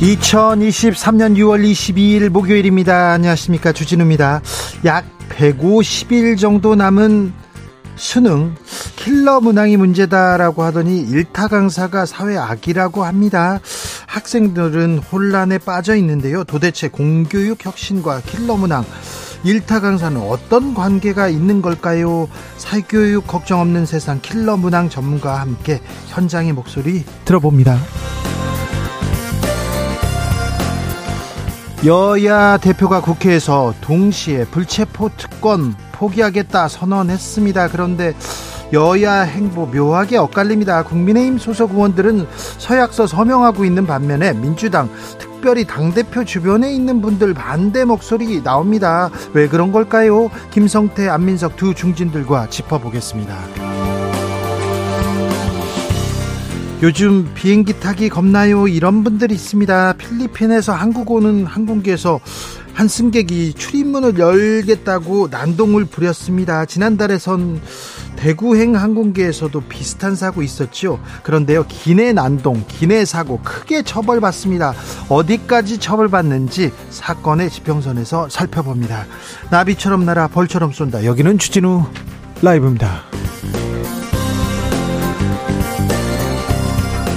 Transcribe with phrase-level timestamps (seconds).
[0.00, 3.12] 2023년 6월 22일 목요일입니다.
[3.12, 3.72] 안녕하십니까.
[3.72, 4.42] 주진우입니다.
[4.84, 7.32] 약 150일 정도 남은
[7.94, 8.54] 수능
[8.96, 13.58] 킬러 문항이 문제다라고 하더니 일타 강사가 사회 악이라고 합니다.
[14.06, 16.44] 학생들은 혼란에 빠져 있는데요.
[16.44, 18.84] 도대체 공교육 혁신과 킬러 문항
[19.44, 22.28] 일타 강사는 어떤 관계가 있는 걸까요?
[22.58, 27.78] 사교육 걱정 없는 세상 킬러 문항 전문가와 함께 현장의 목소리 들어봅니다.
[31.84, 37.68] 여야 대표가 국회에서 동시에 불체포 특권 포기하겠다 선언했습니다.
[37.68, 38.14] 그런데
[38.72, 40.82] 여야 행보 묘하게 엇갈립니다.
[40.82, 42.26] 국민의힘 소속 의원들은
[42.58, 49.10] 서약서 서명하고 있는 반면에 민주당 특별히 당대표 주변에 있는 분들 반대 목소리 나옵니다.
[49.34, 50.30] 왜 그런 걸까요?
[50.50, 53.85] 김성태, 안민석 두 중진들과 짚어보겠습니다.
[56.82, 58.68] 요즘 비행기 타기 겁나요?
[58.68, 59.94] 이런 분들이 있습니다.
[59.94, 62.20] 필리핀에서 한국 오는 항공기에서
[62.74, 66.66] 한 승객이 출입문을 열겠다고 난동을 부렸습니다.
[66.66, 67.62] 지난달에선
[68.16, 71.00] 대구행 항공기에서도 비슷한 사고 있었죠.
[71.22, 74.74] 그런데요, 기내 난동, 기내 사고 크게 처벌받습니다.
[75.08, 79.06] 어디까지 처벌받는지 사건의 지평선에서 살펴봅니다.
[79.50, 81.06] 나비처럼 날아 벌처럼 쏜다.
[81.06, 81.86] 여기는 주진우
[82.42, 83.15] 라이브입니다.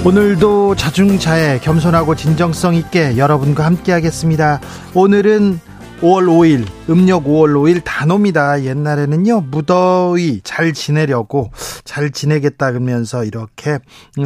[0.02, 4.58] 오늘도 자중자애 겸손하고 진정성 있게 여러분과 함께 하겠습니다.
[4.94, 5.60] 오늘은
[6.00, 8.64] 5월 5일 음력 5월 5일 단오입니다.
[8.64, 11.50] 옛날에는요 무더위 잘 지내려고
[11.84, 13.78] 잘 지내겠다 그러면서 이렇게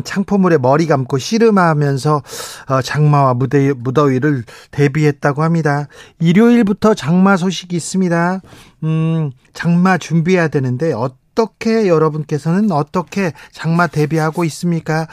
[0.05, 2.23] 창포물에 머리 감고 씨름하면서
[2.69, 5.89] 어, 장마와 무대, 무더위를 대비했다고 합니다.
[6.21, 8.41] 일요일부터 장마 소식이 있습니다.
[8.85, 15.09] 음, 장마 준비해야 되는데 어떻게 여러분께서는 어떻게 장마 대비하고 있습니까?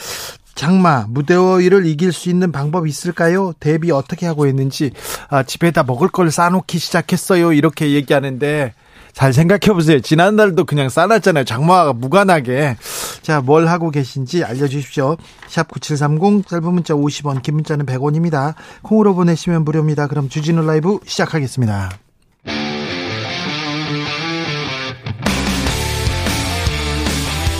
[0.61, 3.51] 장마 무더위를 이길 수 있는 방법이 있을까요?
[3.59, 4.91] 대비 어떻게 하고 있는지
[5.27, 7.51] 아, 집에다 먹을 걸 싸놓기 시작했어요.
[7.51, 8.75] 이렇게 얘기하는데
[9.11, 9.99] 잘 생각해 보세요.
[10.01, 11.45] 지난달도 그냥 싸놨잖아요.
[11.45, 12.77] 장마가 무관하게.
[13.23, 15.17] 자, 뭘 하고 계신지 알려주십시오.
[15.47, 18.53] 샵 9730, 짧은 문자 50원, 긴 문자는 100원입니다.
[18.83, 20.05] 콩으로 보내시면 무료입니다.
[20.05, 21.89] 그럼 주진우 라이브 시작하겠습니다.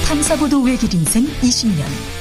[0.08, 2.21] 탐사보도 외길 인생 20년.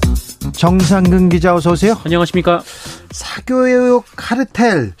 [0.61, 1.97] 정상근 기자 어서 오세요.
[2.05, 2.61] 안녕하십니까.
[3.09, 4.93] 사교육 카르텔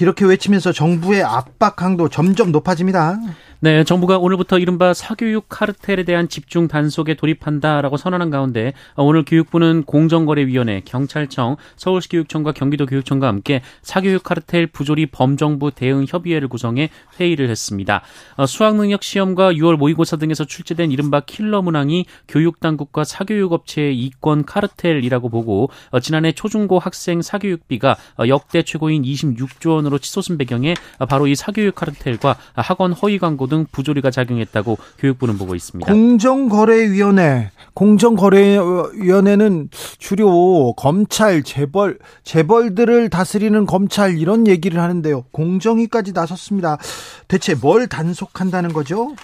[0.00, 3.16] 이렇게 외치면서 정부의 압박 강도 점점 높아집니다.
[3.64, 10.80] 네, 정부가 오늘부터 이른바 사교육 카르텔에 대한 집중 단속에 돌입한다라고 선언한 가운데 오늘 교육부는 공정거래위원회,
[10.84, 16.90] 경찰청, 서울시 교육청과 경기도 교육청과 함께 사교육 카르텔 부조리 범정부 대응 협의회를 구성해
[17.20, 18.02] 회의를 했습니다.
[18.36, 25.70] 어, 수학능력 시험과 6월 모의고사 등에서 출제된 이른바 킬러 문항이 교육당국과 사교육업체의 이권 카르텔이라고 보고
[25.90, 30.74] 어, 지난해 초중고 학생 사교육비가 어, 역대 최고인 26조 원으로 치솟은 배경에
[31.08, 35.92] 바로 이 사교육 카르텔과 학원 허위 광고 등 부조리가 작용했다고 교육부는 보고 있습니다.
[35.92, 39.68] 공정거래위원회, 공정거래위원회는
[39.98, 45.24] 주로 검찰, 재벌, 재벌들을 다스리는 검찰 이런 얘기를 하는데요.
[45.32, 46.78] 공정위까지 나섰습니다.
[47.28, 49.14] 대체 뭘 단속한다는 거죠?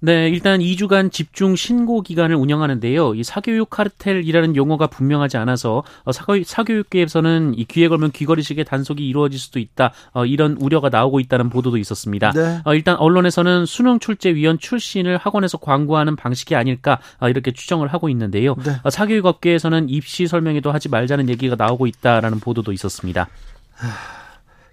[0.00, 3.16] 네, 일단 2주간 집중 신고 기간을 운영하는데요.
[3.16, 9.40] 이 사교육 카르텔이라는 용어가 분명하지 않아서 어, 사교, 사교육계에서는 이 귀에 걸면 귀걸이식의 단속이 이루어질
[9.40, 9.92] 수도 있다.
[10.12, 12.32] 어, 이런 우려가 나오고 있다는 보도도 있었습니다.
[12.32, 12.60] 네.
[12.64, 18.54] 어, 일단 언론에서는 수능 출제위원 출신을 학원에서 광고하는 방식이 아닐까 어, 이렇게 추정을 하고 있는데요.
[18.64, 18.76] 네.
[18.84, 23.28] 어, 사교육 업계에서는 입시 설명회도 하지 말자는 얘기가 나오고 있다라는 보도도 있었습니다.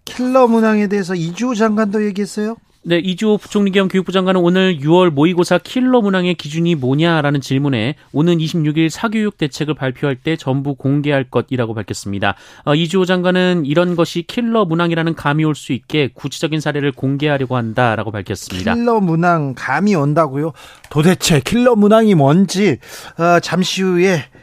[0.06, 2.58] 킬러 문항에 대해서 이주호 장관도 얘기했어요?
[2.88, 8.38] 네, 이주호 부총리 겸 교육부 장관은 오늘 6월 모의고사 킬러 문항의 기준이 뭐냐라는 질문에 오는
[8.38, 12.36] 26일 사교육 대책을 발표할 때 전부 공개할 것이라고 밝혔습니다.
[12.64, 18.12] 어, 이주호 장관은 이런 것이 킬러 문항이라는 감이 올 수 있게 구체적인 사례를 공개하려고 한다라고
[18.12, 18.76] 밝혔습니다.
[18.76, 20.52] 킬러 문항 감이 온다고요?
[20.92, 22.78] 도대체 킬러 문항이 뭔지
[23.18, 24.35] 어, 잠시 후에 아,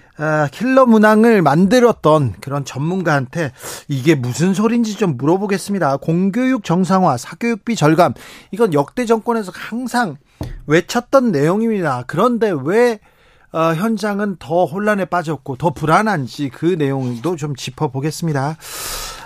[0.52, 3.52] 킬러 문항을 만들었던 그런 전문가한테
[3.88, 5.96] 이게 무슨 소린지 좀 물어보겠습니다.
[5.98, 8.14] 공교육 정상화, 사교육비 절감.
[8.50, 10.16] 이건 역대 정권에서 항상
[10.66, 12.04] 외쳤던 내용입니다.
[12.06, 13.00] 그런데 왜
[13.52, 18.56] 어, 현장은 더 혼란에 빠졌고 더 불안한지 그 내용도 좀 짚어보겠습니다.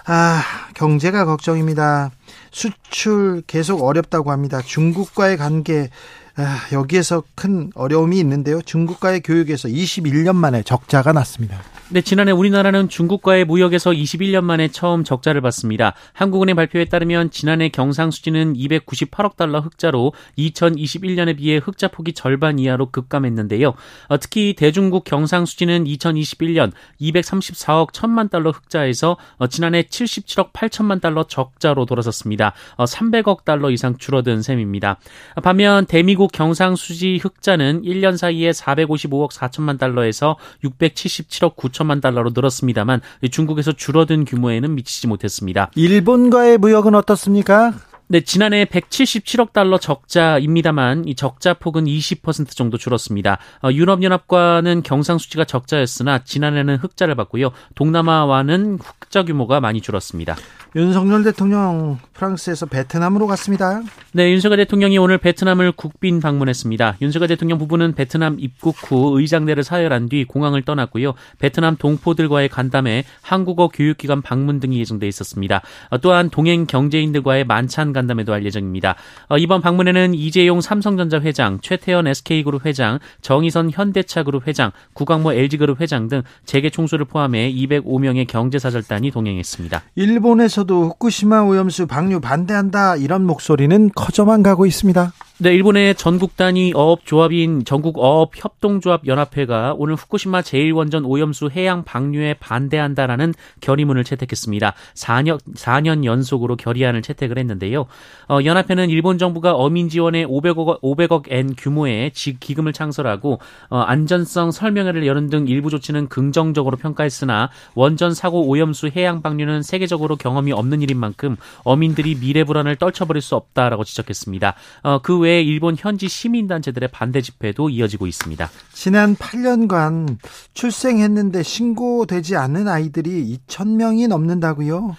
[0.08, 0.42] 아,
[0.74, 2.10] 경제가 걱정입니다.
[2.50, 4.60] 수출 계속 어렵다고 합니다.
[4.62, 5.90] 중국과의 관계
[6.36, 8.60] 아, 여기에서 큰 어려움이 있는데요.
[8.60, 11.60] 중국과의 교육에서 21년 만에 적자가 났습니다.
[11.88, 15.94] 네, 지난해 우리나라는 중국과의 무역에서 21년 만에 처음 적자를 봤습니다.
[16.14, 23.74] 한국은행 발표에 따르면 지난해 경상수지는 298억 달러 흑자로 2021년에 비해 흑자 폭이 절반 이하로 급감했는데요.
[24.08, 31.86] 어, 특히 대중국 경상수지는 2021년 234억 1천만 달러 흑자에서 어, 지난해 77억 8천만 달러 적자로
[31.86, 32.52] 돌아섰습니다.
[32.78, 34.98] 300억 어, 달러 이상 줄어든 셈입니다.
[35.40, 43.00] 반면 대미국 경상수지 흑자는 1년 사이에 455억 4천만 달러에서 677억 9천 5천만 달러로 늘었습니다만
[43.31, 45.70] 중국에서 줄어든 규모에는 미치지 못했습니다.
[45.75, 47.75] 일본과의 무역은 어떻습니까?
[48.08, 53.38] 네, 지난해 177억 달러 적자입니다만 이 적자 폭은 20% 정도 줄었습니다.
[53.64, 57.50] 어, 유럽연합과는 경상수지가 적자였으나 지난해는 흑자를 봤고요.
[57.75, 60.37] 동남아와는 흑자 규모가 많이 줄었습니다.
[60.76, 63.81] 윤석열 대통령 프랑스에서 베트남으로 갔습니다.
[64.12, 66.99] 네, 윤석열 대통령이 오늘 베트남을 국빈 방문했습니다.
[67.00, 71.14] 윤석열 대통령 부부는 베트남 입국 후 의장대를 사열한 뒤 공항을 떠났고요.
[71.38, 75.62] 베트남 동포들과의 간담회, 한국어 교육기관 방문 등이 예정돼 있었습니다.
[75.88, 78.96] 어, 또한 동행 경제인들과의 만찬 간담회도 할 예정입니다.
[79.31, 86.08] 어, 이번 방문에는 이재용 삼성전자 회장, 최태원 SK그룹 회장, 정의선 현대차그룹 회장, 구광모 LG그룹 회장
[86.08, 89.82] 등 재계 총수를 포함해 205명의 경제사절단이 동행했습니다.
[89.94, 95.12] 일본에서 일본에서도 후쿠시마 오염수 방류 반대한다 이런 목소리는 커져만 가고 있습니다.
[95.38, 101.84] 네, 일본의 전국 단위 어업 조합인 전국 어업 협동조합 연합회가 오늘 후쿠시마 제1원전 오염수 해양
[101.84, 104.72] 방류에 반대한다라는 결의문을 채택했습니다.
[104.94, 107.84] 4년 4년 연속으로 결의안을 채택을 했는데요.
[108.30, 113.38] 어, 연합회는 일본 정부가 어민 지원에 500억 500억 엔 규모의 기금을 창설하고
[113.68, 120.16] 어, 안전성 설명회를 여는 등 일부 조치는 긍정적으로 평가했으나 원전 사고 오염수 해양 방류는 세계적으로
[120.16, 124.54] 경험이 없는 일인 만큼 어민들이 미래 불안을 떨쳐버릴 수 없다라고 지적했습니다.
[124.82, 128.49] 어, 그 외에 일본 현지 시민단체들의 반대 집회도 이어지고 있습니다.
[128.73, 130.19] 지난 8년간
[130.55, 134.96] 출생했는데 신고되지 않는 아이들이 2,000명이 넘는다고요?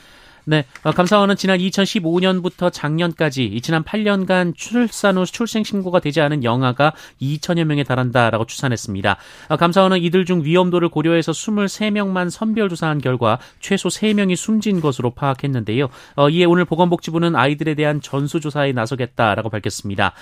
[0.49, 6.93] 네, 어, 감사원은 지난 2015년부터 작년까지 지난 8년간 출산 후 출생 신고가 되지 않은 영아가
[7.21, 9.17] 2천여 명에 달한다라고 추산했습니다.
[9.49, 15.89] 어, 감사원은 이들 중 위험도를 고려해서 23명만 선별 조사한 결과 최소 3명이 숨진 것으로 파악했는데요.
[16.15, 20.13] 어, 이에 오늘 보건복지부는 아이들에 대한 전수조사에 나서겠다라고 밝혔습니다.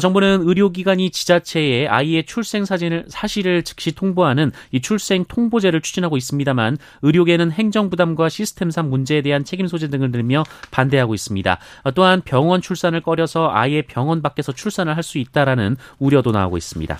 [0.00, 7.52] 정부는 의료기관이 지자체에 아이의 출생 사진을 사실을 즉시 통보하는 이 출생 통보제를 추진하고 있습니다만 의료계는
[7.52, 11.58] 행정 부담과 시스템상 문제에 대한 책임 소재 등을 들며 반대하고 있습니다.
[11.94, 16.96] 또한 병원 출산을 꺼려서 아예 병원 밖에서 출산을 할 수 있다라는 우려도 나오고 있습니다.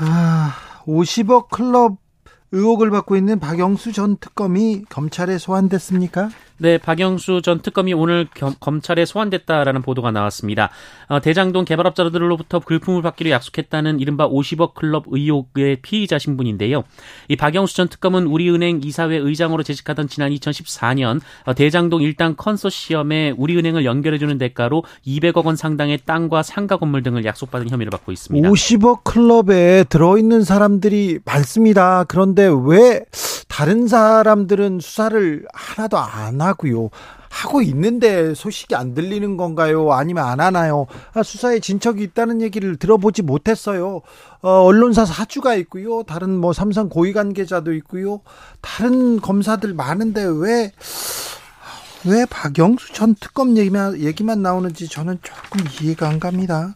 [0.00, 1.98] 아, 50억 클럽
[2.52, 6.28] 의혹을 받고 있는 박영수 전 특검이 검찰에 소환됐습니까?
[6.58, 10.70] 네, 박영수 전 특검이 오늘 겸, 검찰에 소환됐다라는 보도가 나왔습니다.
[11.08, 16.84] 어, 대장동 개발업자들로부터 불품을 받기로 약속했다는 이른바 50억 클럽 의혹의 피의자 신분인데요.
[17.28, 23.84] 이 박영수 전 특검은 우리은행 이사회 의장으로 재직하던 지난 2014년 어, 대장동 일당 컨소시엄에 우리은행을
[23.84, 28.48] 연결해주는 대가로 200억 원 상당의 땅과 상가 건물 등을 약속받은 혐의를 받고 있습니다.
[28.48, 32.04] 50억 클럽에 들어있는 사람들이 많습니다.
[32.04, 33.04] 그런데 왜
[33.48, 36.90] 다른 사람들은 수사를 하나도 안 하고 요.
[37.28, 39.92] 하고 있는데 소식이 안 들리는 건가요?
[39.92, 40.86] 아니면 안 하나요?
[41.12, 44.00] 아, 수사에 진척이 있다는 얘기를 들어보지 못했어요.
[44.42, 46.02] 어, 언론사 사주가 있고요.
[46.04, 48.20] 다른 뭐 삼성 고위 관계자도 있고요.
[48.60, 50.72] 다른 검사들 많은데 왜,
[52.06, 56.74] 왜 박영수 전 특검 얘기만, 얘기만 나오는지 저는 조금 이해가 안 갑니다.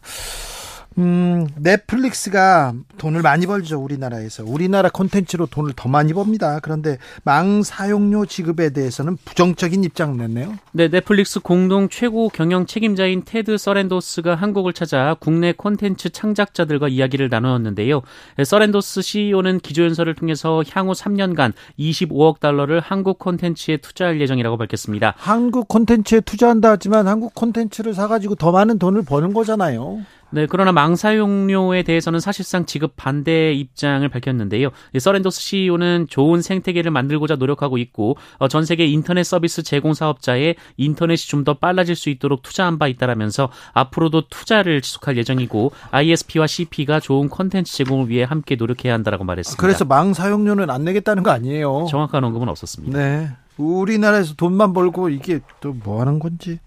[0.97, 4.43] 음, 넷플릭스가 돈을 많이 벌죠, 우리나라에서.
[4.45, 6.59] 우리나라 콘텐츠로 돈을 더 많이 법니다.
[6.61, 10.53] 그런데 망 사용료 지급에 대해서는 부정적인 입장을 냈네요.
[10.73, 18.01] 네, 넷플릭스 공동 최고 경영 책임자인 테드 서랜도스가 한국을 찾아 국내 콘텐츠 창작자들과 이야기를 나누었는데요.
[18.35, 25.13] 네, 서랜도스 CEO는 기조연설을 통해서 향후 3년간 25억 달러를 한국 콘텐츠에 투자할 예정이라고 밝혔습니다.
[25.17, 30.01] 한국 콘텐츠에 투자한다 하지만 한국 콘텐츠를 사가지고 더 많은 돈을 버는 거잖아요.
[30.31, 34.69] 네, 그러나 망사용료에 대해서는 사실상 지급 반대 입장을 밝혔는데요.
[34.97, 41.27] 서렌도스 CEO는 좋은 생태계를 만들고자 노력하고 있고 어, 전 세계 인터넷 서비스 제공 사업자의 인터넷이
[41.27, 47.29] 좀 더 빨라질 수 있도록 투자한 바 있다라면서 앞으로도 투자를 지속할 예정이고 ISP와 CP가 좋은
[47.29, 49.59] 컨텐츠 제공을 위해 함께 노력해야 한다라고 말했습니다.
[49.59, 51.87] 그래서 망사용료는 안 내겠다는 거 아니에요?
[51.89, 52.95] 정확한 언급은 없었습니다.
[52.95, 53.29] 네.
[53.61, 56.59] 우리나라에서 돈만 벌고 이게 또 뭐 하는 건지.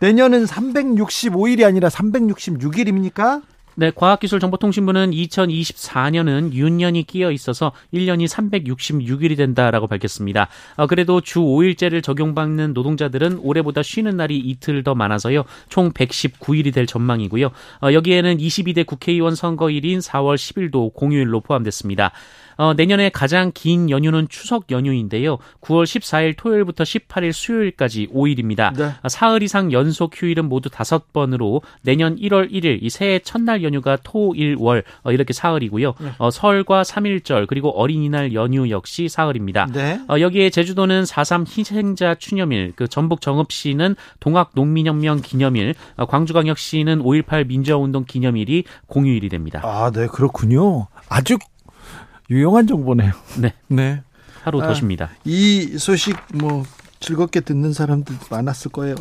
[0.00, 3.42] 내년은 365일이 아니라 366일입니까?
[3.74, 10.48] 네, 과학기술정보통신부는 2024년은 윤년이 끼어 있어서 1년이 366일이 된다라고 밝혔습니다.
[10.76, 15.44] 어, 그래도 주 5일제를 적용받는 노동자들은 올해보다 쉬는 날이 이틀 더 많아서요.
[15.70, 17.46] 총 119일이 될 전망이고요.
[17.46, 22.12] 어, 여기에는 22대 국회의원 선거일인 4월 10일도 공휴일로 포함됐습니다.
[22.62, 25.38] 어, 내년에 가장 긴 연휴는 추석 연휴인데요.
[25.62, 28.72] 9월 14일 토요일부터 18일 수요일까지 5일입니다.
[28.76, 28.92] 네.
[29.02, 34.32] 어, 사흘 이상 연속 휴일은 모두 5번으로 내년 1월 1일 이 새해 첫날 연휴가 토,
[34.36, 35.94] 일, 월 어, 이렇게 사흘이고요.
[35.98, 36.12] 네.
[36.18, 39.66] 어, 설과 3일절 그리고 어린이날 연휴 역시 사흘입니다.
[39.72, 40.00] 네.
[40.08, 47.48] 어, 여기에 제주도는 4.3 희생자 추념일, 그 전북 정읍시는 동학 농민혁명 기념일, 어, 광주광역시는 5.18
[47.48, 49.62] 민주화운동 기념일이 공휴일이 됩니다.
[49.64, 50.86] 아, 네, 그렇군요.
[51.08, 51.38] 아주
[52.30, 53.12] 유용한 정보네요.
[53.38, 53.54] 네.
[53.68, 54.02] 네.
[54.42, 55.10] 하루 더 쉽니다.
[55.12, 56.64] 아, 이 소식 뭐
[57.02, 58.94] 즐겁게 듣는 사람들 많았을 거예요.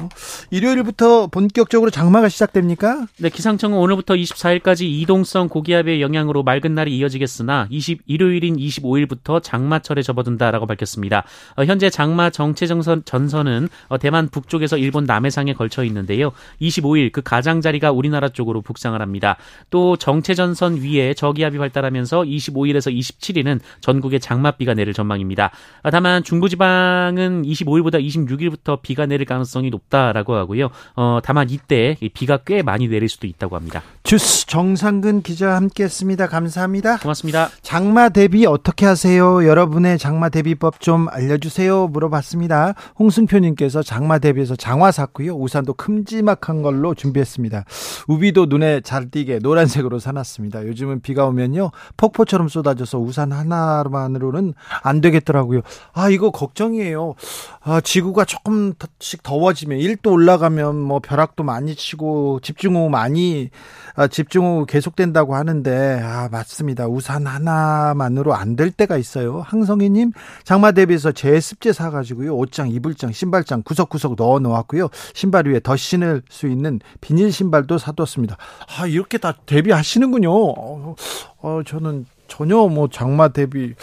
[0.50, 3.06] 일요일부터 본격적으로 장마가 시작됩니까?
[3.20, 10.66] 네, 기상청은 오늘부터 24일까지 이동성 고기압의 영향으로 맑은 날이 이어지겠으나 20 일요일인 25일부터 장마철에 접어든다라고
[10.66, 11.24] 밝혔습니다.
[11.56, 16.32] 어, 현재 장마 정체 전선 전선은 어, 대만 북쪽에서 일본 남해상에 걸쳐 있는데요.
[16.62, 19.38] 25일 그 가장자리가 우리나라 쪽으로 북상을 합니다.
[19.70, 25.52] 또 정체 전선 위에 저기압이 발달하면서 25일에서 27일은 전국에 장맛비가 내릴 전망입니다.
[25.84, 30.70] 아, 다만 중부지방은 25일부터 26일부터 비가 내릴 가능성이 높다라고 하고요.
[30.96, 33.82] 어, 다만 이때 비가 꽤 많이 내릴 수도 있다고 합니다.
[34.04, 36.28] 주스 정상근 기자 함께했습니다.
[36.28, 36.98] 감사합니다.
[36.98, 37.50] 고맙습니다.
[37.62, 39.46] 장마 대비 어떻게 하세요?
[39.46, 41.88] 여러분의 장마 대비법 좀 알려주세요.
[41.88, 42.74] 물어봤습니다.
[43.00, 45.36] 홍승표님께서 장마 대비해서 장화 샀고요.
[45.36, 47.66] 우산도 큼지막한 걸로 준비했습니다.
[48.08, 50.66] 우비도 눈에 잘 띄게 노란색으로 사놨습니다.
[50.68, 55.62] 요즘은 비가 오면요 폭포처럼 쏟아져서 우산 하나만으로는 안 되겠더라고요.
[55.94, 57.16] 아 이거 걱정이에요.
[57.64, 63.50] 아, 지구가 조금씩 더워지면 1도 올라가면 뭐 벼락도 많이 치고 집중호우 많이
[63.96, 66.88] 아, 집중호우 계속된다고 하는데 아 맞습니다.
[66.88, 69.42] 우산 하나만으로 안 될 때가 있어요.
[69.42, 70.12] 항성이님
[70.44, 74.90] 장마 대비해서 제습제 사가지고요 옷장, 이불장, 신발장 구석구석 넣어 놓았고요.
[75.14, 78.38] 신발 위에 더 신을 수 있는 비닐 신발도 사뒀습니다.
[78.78, 80.32] 아 이렇게 다 대비하시는군요.
[80.32, 80.96] 어,
[81.42, 83.74] 어 저는 전혀 뭐 장마 대비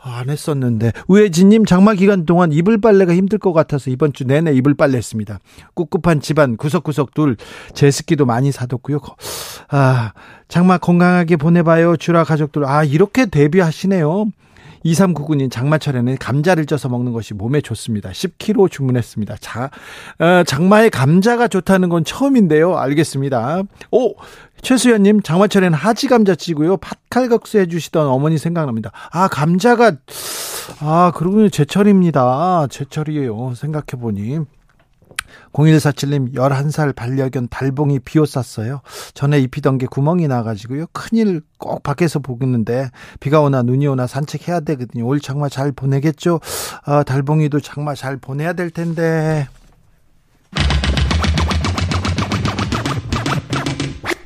[0.00, 4.74] 안 했었는데 우혜진님 장마 기간 동안 이불 빨래가 힘들 것 같아서 이번 주 내내 이불
[4.74, 5.40] 빨래 했습니다.
[5.74, 7.36] 꿉꿉한 집안 구석구석 둘
[7.74, 9.00] 제습기도 많이 사뒀고요.
[9.68, 10.12] 아
[10.46, 14.26] 장마 건강하게 보내봐요 주라 가족들 아 이렇게 대비하시네요.
[14.92, 18.10] 2399님 장마철에는 감자를 쪄서 먹는 것이 몸에 좋습니다.
[18.10, 19.36] 10kg 주문했습니다.
[19.40, 19.70] 자,
[20.18, 22.76] 어, 장마에 감자가 좋다는 건 처음인데요.
[22.76, 23.62] 알겠습니다.
[23.90, 24.14] 오,
[24.62, 26.78] 최수연님 장마철에는 하지 감자 찌고요.
[26.78, 28.90] 팥칼국수 해주시던 어머니 생각납니다.
[29.10, 29.92] 아 감자가
[30.80, 32.66] 아 그러고 제철입니다.
[32.70, 33.54] 제철이에요.
[33.54, 34.40] 생각해보니
[35.52, 38.80] 0147님 11살 반려견 달봉이 비옷 샀어요.
[39.14, 40.86] 전에 입히던 게 구멍이 나가지고요.
[40.92, 42.90] 큰일 꼭 밖에서 보겠는데
[43.20, 45.06] 비가 오나 눈이 오나 산책해야 되거든요.
[45.06, 46.40] 올 장마 잘 보내겠죠.
[46.84, 49.48] 아, 달봉이도 장마 잘 보내야 될 텐데.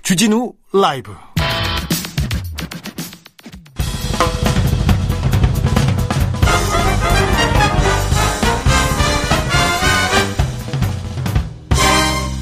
[0.02, 1.12] 주진우 라이브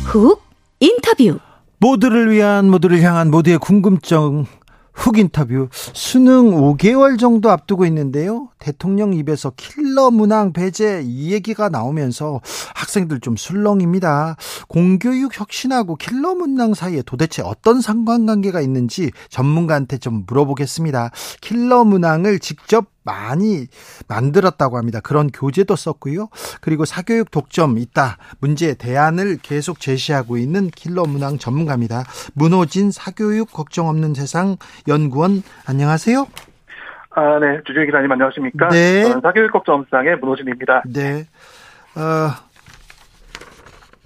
[0.09, 0.41] 훅
[0.81, 1.39] 인터뷰
[1.81, 4.47] 모두를 위한 모두를 향한 모두의 궁금증
[4.95, 8.49] 훅 인터뷰 수능 5개월 정도 앞두고 있는데요.
[8.59, 12.41] 대통령 입에서 킬러 문항 배제 이 얘기가 나오면서
[12.75, 14.37] 학생들 좀 술렁입니다.
[14.69, 21.11] 공교육 혁신하고 킬러 문항 사이에 도대체 어떤 상관관계가 있는지 전문가한테 좀 물어보겠습니다.
[21.43, 23.67] 킬러 문항을 직접 많이
[24.07, 25.01] 만들었다고 합니다.
[25.03, 26.29] 그런 교재도 썼고요.
[26.61, 28.19] 그리고 사교육 독점 있다.
[28.39, 32.05] 문제 대안을 계속 제시하고 있는 킬러 문항 전문가입니다.
[32.35, 36.27] 문호진 사교육 걱정 없는 세상 연구원 안녕하세요.
[37.11, 37.61] 아, 네.
[37.67, 38.69] 주진 기자님 안녕하십니까?
[38.69, 39.05] 네.
[39.23, 40.83] 사교육 걱정 없상의 문호진입니다.
[40.87, 41.25] 네.
[41.97, 42.31] 어,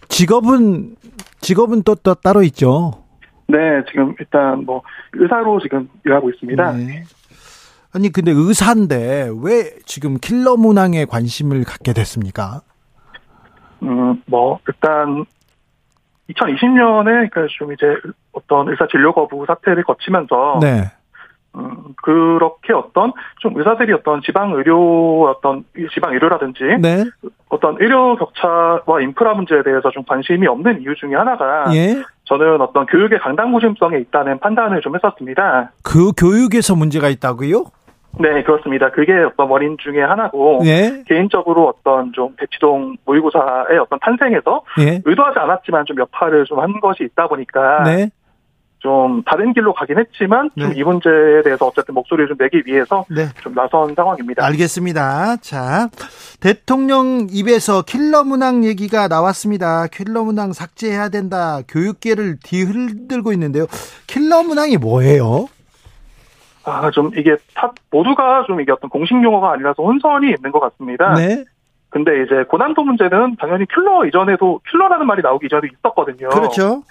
[0.09, 0.97] 직업은
[1.41, 3.03] 직업은 또, 또 따로 있죠.
[3.49, 3.59] 네,
[3.91, 4.83] 지금 일단 뭐
[5.15, 6.73] 의사로 지금 일하고 있습니다.
[6.73, 7.05] 네.
[7.95, 12.63] 아니 근데 의사인데 왜 지금 킬러 문항에 관심을 갖게 됐습니까?
[13.83, 15.25] 음, 뭐 일단
[16.31, 17.87] 2020년에 그러니까 좀 이제
[18.33, 20.91] 어떤 의사 진료 거부 사태를 거치면서 네.
[21.55, 27.05] 음, 그렇게 어떤 좀 의사들이 어떤 지방 의료 어떤 지방 의료라든지 네.
[27.51, 32.03] 어떤 의료 격차와 인프라 문제에 대해서 좀 관심이 없는 이유 중에 하나가 예.
[32.25, 35.73] 저는 어떤 교육의 강당구심성에 있다는 판단을 좀 했었습니다.
[35.83, 37.65] 그 교육에서 문제가 있다고요?
[38.21, 38.91] 네, 그렇습니다.
[38.91, 41.03] 그게 어떤 원인 중에 하나고 예.
[41.09, 45.01] 개인적으로 어떤 좀 대치동 모의고사의 어떤 탄생에서 예.
[45.05, 48.11] 의도하지 않았지만 좀 여파를 좀 한 것이 있다 보니까 네.
[48.79, 50.75] 좀 다른 길로 가긴 했지만 좀 네.
[50.77, 53.29] 이 문제에 대해서 어쨌든 목소리를 좀 내기 위해서 네.
[53.41, 54.45] 좀 나선 상황입니다.
[54.45, 55.37] 알겠습니다.
[55.37, 55.89] 자,
[56.41, 59.87] 대통령 입에서 킬러 문항 얘기가 나왔습니다.
[59.87, 61.61] 킬러 문항 삭제해야 된다.
[61.69, 63.67] 교육계를 뒤흔들고 있는데요.
[64.09, 65.47] 킬러 문항이 뭐예요?
[66.65, 71.15] 아, 좀 이게 다 모두가 좀 이게 어떤 공식 용어가 아니라서 혼선이 있는 것 같습니다.
[71.15, 71.45] 네.
[71.91, 76.29] 근데 이제 고난도 문제는 당연히 킬러 이전에도 킬러라는 말이 나오기 이전에도 있었거든요.
[76.31, 76.83] 그렇죠.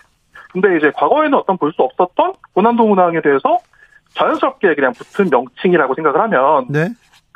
[0.51, 3.59] 근데 이제 과거에는 어떤 볼 수 없었던 고난도 문항에 대해서
[4.13, 6.89] 자연스럽게 그냥 붙은 명칭이라고 생각을 하면 네.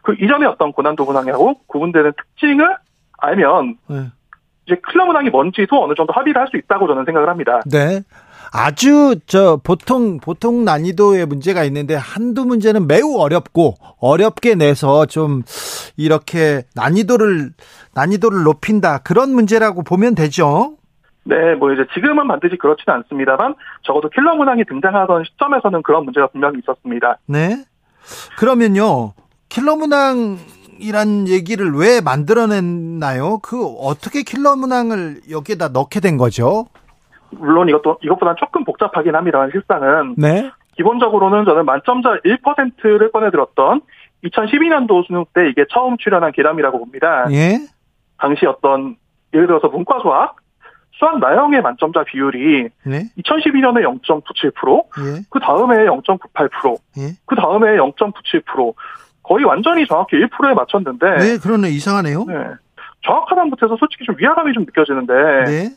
[0.03, 2.75] 그 이전에 어떤 고난도 문항하고 구분되는 특징을
[3.17, 4.07] 알면 네.
[4.67, 7.61] 이제 킬러 문항이 뭔지도 어느 정도 합의를 할 수 있다고 저는 생각을 합니다.
[7.71, 8.01] 네.
[8.51, 15.43] 아주 저 보통 보통 난이도의 문제가 있는데 한두 문제는 매우 어렵고 어렵게 내서 좀
[15.97, 17.51] 이렇게 난이도를
[17.93, 20.77] 난이도를 높인다 그런 문제라고 보면 되죠.
[21.23, 26.59] 네, 뭐 이제 지금은 반드시 그렇지는 않습니다만 적어도 킬러 문항이 등장하던 시점에서는 그런 문제가 분명히
[26.59, 27.17] 있었습니다.
[27.25, 27.65] 네.
[28.37, 29.13] 그러면요.
[29.49, 33.39] 킬러 문항이란 얘기를 왜 만들어냈나요?
[33.39, 36.67] 그 어떻게 킬러 문항을 여기에다 넣게 된 거죠?
[37.31, 40.49] 물론 이것도 이것보다는 조금 복잡하긴 합니다만 실상은 네.
[40.75, 43.81] 기본적으로는 저는 만점자 1%를 꺼내들었던
[44.23, 47.27] 2012년도 수능 때 이게 처음 출연한 계람이라고 봅니다.
[47.31, 47.59] 예.
[48.17, 48.95] 당시 어떤
[49.33, 50.35] 예를 들어서 문과 수학
[50.97, 53.03] 수학 나형의 만점자 비율이 네.
[53.17, 55.21] 2012년에 0.97%, 예.
[55.29, 57.01] 그 다음에 0.98%, 예.
[57.25, 58.73] 그 다음에 0.97%,
[59.23, 61.69] 거의 완전히 정확히 1%에 맞췄는데, 네, 그러네.
[61.69, 62.23] 이상하네요.
[62.25, 62.33] 네.
[63.05, 65.13] 정확하다는 것에서 솔직히 좀 위화감이 좀 느껴지는데,
[65.45, 65.69] 네.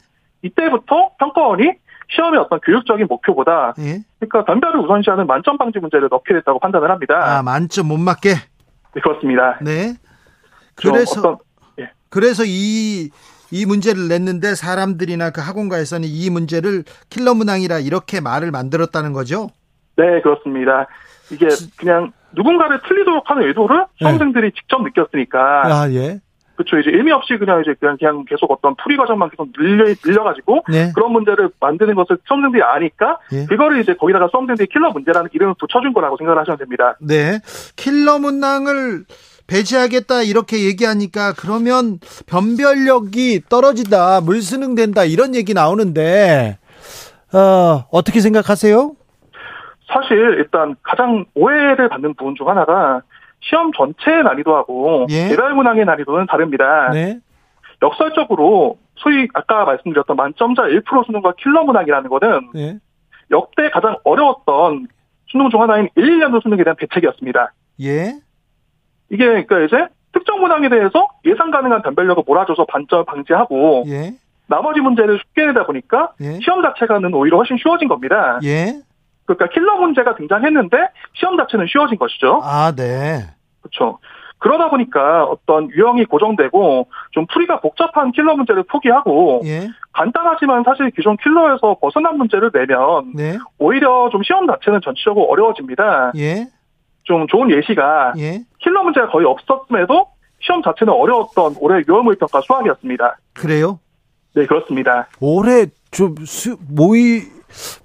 [0.43, 1.73] 이때부터 평가원이
[2.11, 4.03] 시험의 어떤 교육적인 목표보다, 예.
[4.19, 7.39] 그러니까 변별을 우선시하는 만점 방지 문제를 넣게 됐다고 판단을 합니다.
[7.39, 8.31] 아, 만점 못 맞게.
[8.95, 9.59] 네, 그렇습니다.
[9.61, 9.95] 네.
[10.77, 11.37] 좀 그래서 어떤,
[12.09, 13.11] 그래서 이,
[13.51, 19.51] 이 문제를 냈는데 사람들이나 그 학원가에서는 이 문제를 킬러 문항이라 이렇게 말을 만들었다는 거죠?
[19.97, 20.87] 네, 그렇습니다.
[21.31, 23.85] 이게 그냥 누군가를 틀리도록 하는 의도를 네.
[23.99, 26.21] 수험생들이 직접 느꼈으니까, 아, 예.
[26.59, 26.77] 그렇죠.
[26.77, 30.91] 이제 의미 없이 그냥 이제 그냥, 그냥 계속 어떤 풀이 과정만 계속 늘려, 늘려가지고 네.
[30.93, 33.47] 그런 문제를 만드는 것을 수험생들이 아니까 예.
[33.47, 36.97] 그거를 이제 거기다가 수험생들이 킬러 문제라는 이름을 붙여준 거라고 생각을 하시면 됩니다.
[37.01, 37.39] 네.
[37.77, 39.05] 킬러 문항을
[39.47, 46.59] 배제하겠다 이렇게 얘기하니까 그러면 변별력이 떨어진다, 물수능 된다 이런 얘기 나오는데
[47.33, 48.97] 어, 어떻게 생각하세요?
[49.87, 53.01] 사실 일단 가장 오해를 받는 부분 중 하나가
[53.41, 55.29] 시험 전체의 난이도하고 예.
[55.29, 56.91] 개별 문항의 난이도는 다릅니다.
[56.93, 57.19] 네.
[57.83, 62.79] 역설적으로 소위 아까 말씀드렸던 만점자 1% 수능과 킬러 문항이라는 거는 네.
[63.31, 64.89] 역대 가장 어려웠던
[65.27, 67.53] 수능 중 하나인 1, 2년도 수능에 대한 대책이었습니다.
[67.83, 68.15] 예.
[69.11, 74.15] 이게 그러니까 이제 특정 문항에 대해서 예상 가능한 변별력을 몰아줘서 반점 방지하고 예.
[74.47, 76.39] 나머지 문제를 쉽게 내다 보니까 예.
[76.41, 78.41] 시험 자체가는 오히려 훨씬 쉬워진 겁니다.
[78.43, 78.81] 예.
[79.29, 80.77] 그러니까 킬러 문제가 등장했는데
[81.13, 82.41] 시험 자체는 쉬워진 것이죠.
[82.43, 83.27] 아, 네.
[83.61, 83.99] 그렇죠.
[84.39, 89.69] 그러다 보니까 어떤 유형이 고정되고 좀 풀이가 복잡한 킬러 문제를 포기하고 예.
[89.93, 93.37] 간단하지만 사실 기존 킬러에서 벗어난 문제를 내면 네.
[93.59, 96.13] 오히려 좀 시험 자체는 전체적으로 어려워집니다.
[96.17, 96.47] 예.
[97.03, 98.41] 좀 좋은 예시가 예.
[98.61, 100.07] 킬러 문제가 거의 없었음에도
[100.41, 103.19] 시험 자체는 어려웠던 올해 6월 모의평가 수학이었습니다.
[103.35, 103.81] 그래요?
[104.35, 105.09] 네, 그렇습니다.
[105.21, 107.23] 올해 좀 수, 모의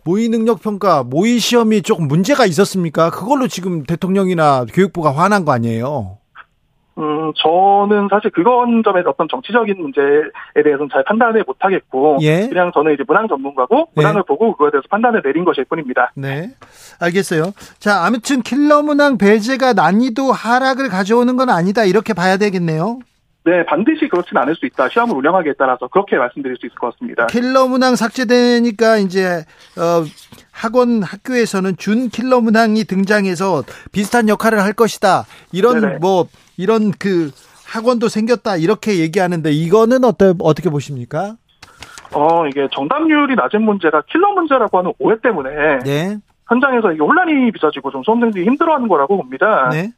[0.03, 3.09] 모의 능력 평가 모의 시험이 조금 문제가 있었습니까?
[3.09, 6.17] 그걸로 지금 대통령이나 교육부가 화난 거 아니에요?
[6.95, 10.03] 음, 저는 사실 그건 점에 어떤 정치적인 문제에
[10.63, 12.47] 대해서는 잘 판단을 못하겠고, 예.
[12.47, 14.23] 그냥 저는 이제 문항 전문가고, 문항을 예.
[14.27, 16.11] 보고 그거에 대해서 판단을 내린 것일 뿐입니다.
[16.15, 16.51] 네.
[16.99, 17.53] 알겠어요.
[17.79, 21.83] 자, 아무튼 킬러 문항 배제가 난이도 하락을 가져오는 건 아니다.
[21.83, 22.99] 이렇게 봐야 되겠네요.
[23.45, 24.87] 네, 반드시 그렇진 않을 수 있다.
[24.87, 27.27] 시험을 운영하기에 따라서 그렇게 말씀드릴 수 있을 것 같습니다.
[27.27, 29.43] 킬러 문항 삭제되니까 이제
[29.77, 30.03] 어
[30.51, 35.25] 학원 학교에서는 준 킬러 문항이 등장해서 비슷한 역할을 할 것이다.
[35.51, 35.97] 이런 네네.
[35.97, 36.27] 뭐
[36.57, 37.31] 이런 그
[37.67, 38.55] 학원도 생겼다.
[38.55, 41.35] 이렇게 얘기하는데 이거는 어때 어떻게 보십니까?
[42.13, 46.17] 어, 이게 정답률이 낮은 문제가 킬러 문제라고 하는 오해 때문에 네.
[46.47, 49.69] 현장에서 이게 혼란이 빚어지고 좀 수험생들이 힘들어하는 거라고 봅니다.
[49.71, 49.91] 네.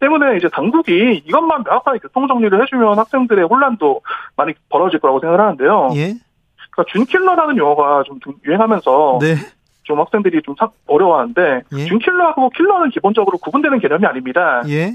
[0.00, 4.00] 때문에 이제 당국이 이것만 명확하게 교통 정리를 해주면 학생들의 혼란도
[4.36, 5.90] 많이 벌어질 거라고 생각을 하는데요.
[5.94, 6.14] 예.
[6.70, 9.34] 그러니까 준킬러라는 용어가 좀, 좀 유행하면서 네.
[9.84, 11.84] 좀 학생들이 좀 사- 어려워하는데 예.
[11.86, 14.62] 준킬러하고 킬러는 기본적으로 구분되는 개념이 아닙니다.
[14.68, 14.92] 예.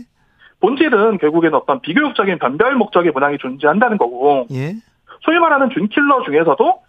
[0.62, 4.74] 본질은 결국에는 어떤 비교육적인 변별 목적의 문항이 존재한다는 거고 예.
[5.22, 6.80] 소위 말하는 준킬러 중에서도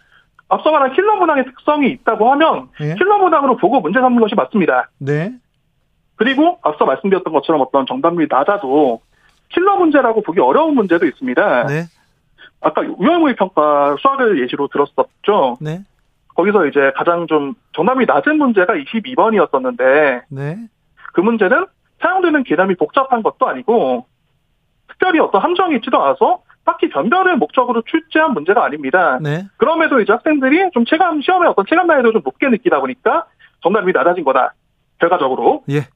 [0.49, 2.95] 앞서 말한 킬러 문항의 특성이 있다고 하면 예.
[2.95, 4.89] 킬러 문항으로 보고 문제 삼는 것이 맞습니다.
[4.99, 5.33] 네.
[6.17, 9.01] 그리고 앞서 말씀드렸던 것처럼 어떤 정답률이 낮아도
[9.49, 11.67] 킬러 문제라고 보기 어려운 문제도 있습니다.
[11.67, 11.83] 네.
[12.59, 15.57] 아까 유형무의 평가 수학을 예시로 들었었죠.
[15.61, 15.81] 네.
[16.35, 20.57] 거기서 이제 가장 좀 정답이 낮은 문제가 22번이었었는데 네.
[21.13, 21.65] 그 문제는
[22.01, 24.05] 사용되는 개념이 복잡한 것도 아니고
[24.87, 29.19] 특별히 어떤 함정이 있지도 않아서 딱히 변별을 목적으로 출제한 문제가 아닙니다.
[29.21, 29.45] 네.
[29.57, 33.25] 그럼에도 이제 학생들이 좀 체감 시험에 어떤 체감 난이도 좀 높게 느끼다 보니까
[33.61, 34.53] 정답이 낮아진 거다.
[34.99, 35.87] 결과적으로 예.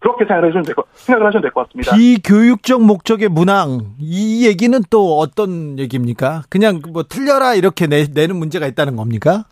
[0.00, 1.94] 그렇게 생각을 하시면 될 것, 생각을 하시면 될 것 같습니다.
[1.96, 6.42] 비교육적 목적의 문항 이 얘기는 또 어떤 얘기입니까?
[6.48, 9.44] 그냥 뭐 틀려라 이렇게 내, 내는 문제가 있다는 겁니까?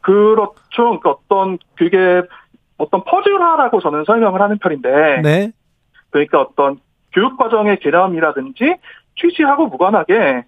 [0.00, 0.54] 그렇죠.
[0.76, 2.22] 그러니까 어떤 그게
[2.76, 5.52] 어떤 퍼즐화라고 저는 설명을 하는 편인데 네.
[6.10, 6.78] 그러니까 어떤
[7.12, 8.76] 교육 과정의 개념이라든지
[9.16, 10.44] 취지하고 무관하게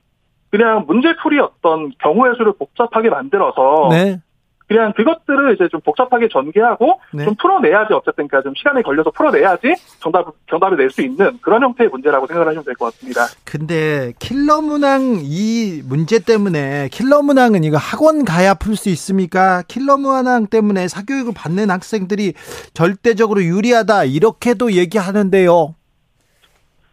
[0.50, 4.20] 그냥 문제풀이 어떤 경우의 수를 복잡하게 만들어서 네.
[4.66, 7.24] 그냥 그것들을 이제 좀 복잡하게 전개하고 네.
[7.26, 12.26] 좀 풀어내야지 어쨌든 그좀 시간이 걸려서 풀어내야지 정답 정답을 낼 수 있는 그런 형태의 문제라고
[12.26, 13.26] 생각을 하시면 될 것 같습니다.
[13.44, 19.62] 근데 킬러 문항 이 문제 때문에 킬러 문항은 이거 학원 가야 풀 수 있습니까?
[19.68, 22.32] 킬러 문항 때문에 사교육을 받는 학생들이
[22.72, 25.74] 절대적으로 유리하다 이렇게도 얘기하는데요.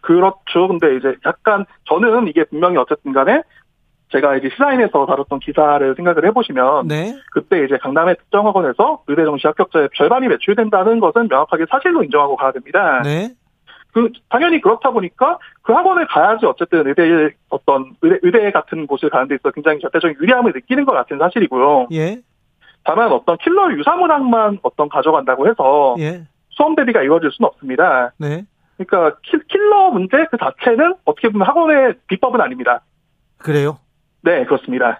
[0.02, 0.68] 그렇죠.
[0.68, 3.44] 근데 이제 약간 저는 이게 분명히 어쨌든 간에
[4.12, 7.16] 제가 이제 시사인에서 다뤘던 기사를 생각을 해보시면 네.
[7.32, 12.52] 그때 이제 강남의 특정 학원에서 의대 정시 합격자의 절반이 매출된다는 것은 명확하게 사실로 인정하고 가야
[12.52, 13.02] 됩니다.
[13.04, 13.30] 네.
[13.94, 19.28] 그 당연히 그렇다 보니까 그 학원에 가야지 어쨌든 의대 어떤 의대, 의대 같은 곳을 가는
[19.28, 21.88] 데 있어 굉장히 절대적인 유리함을 느끼는 것 같은 사실이고요.
[21.94, 22.20] 예.
[22.84, 26.24] 다만 어떤 킬러 유사문항만 어떤 가져간다고 해서 예.
[26.50, 28.12] 수험 대비가 이루어질 수는 없습니다.
[28.18, 28.44] 네.
[28.78, 32.82] 그러니까 킬- 킬러 문제 그 자체는 어떻게 보면 학원의 비법은 아닙니다.
[33.38, 33.78] 그래요.
[34.24, 35.00] 네, 그렇습니다.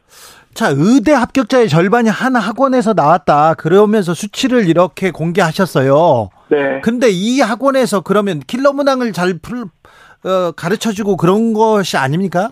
[0.54, 3.54] 자, 의대 합격자의 절반이 한 학원에서 나왔다.
[3.56, 6.30] 그러면서 수치를 이렇게 공개하셨어요.
[6.50, 6.82] 네.
[6.82, 9.66] 근데 이 학원에서 그러면 킬러 문항을 잘 풀,
[10.26, 12.50] 어, 가르쳐 주고 그런 것이 아닙니까?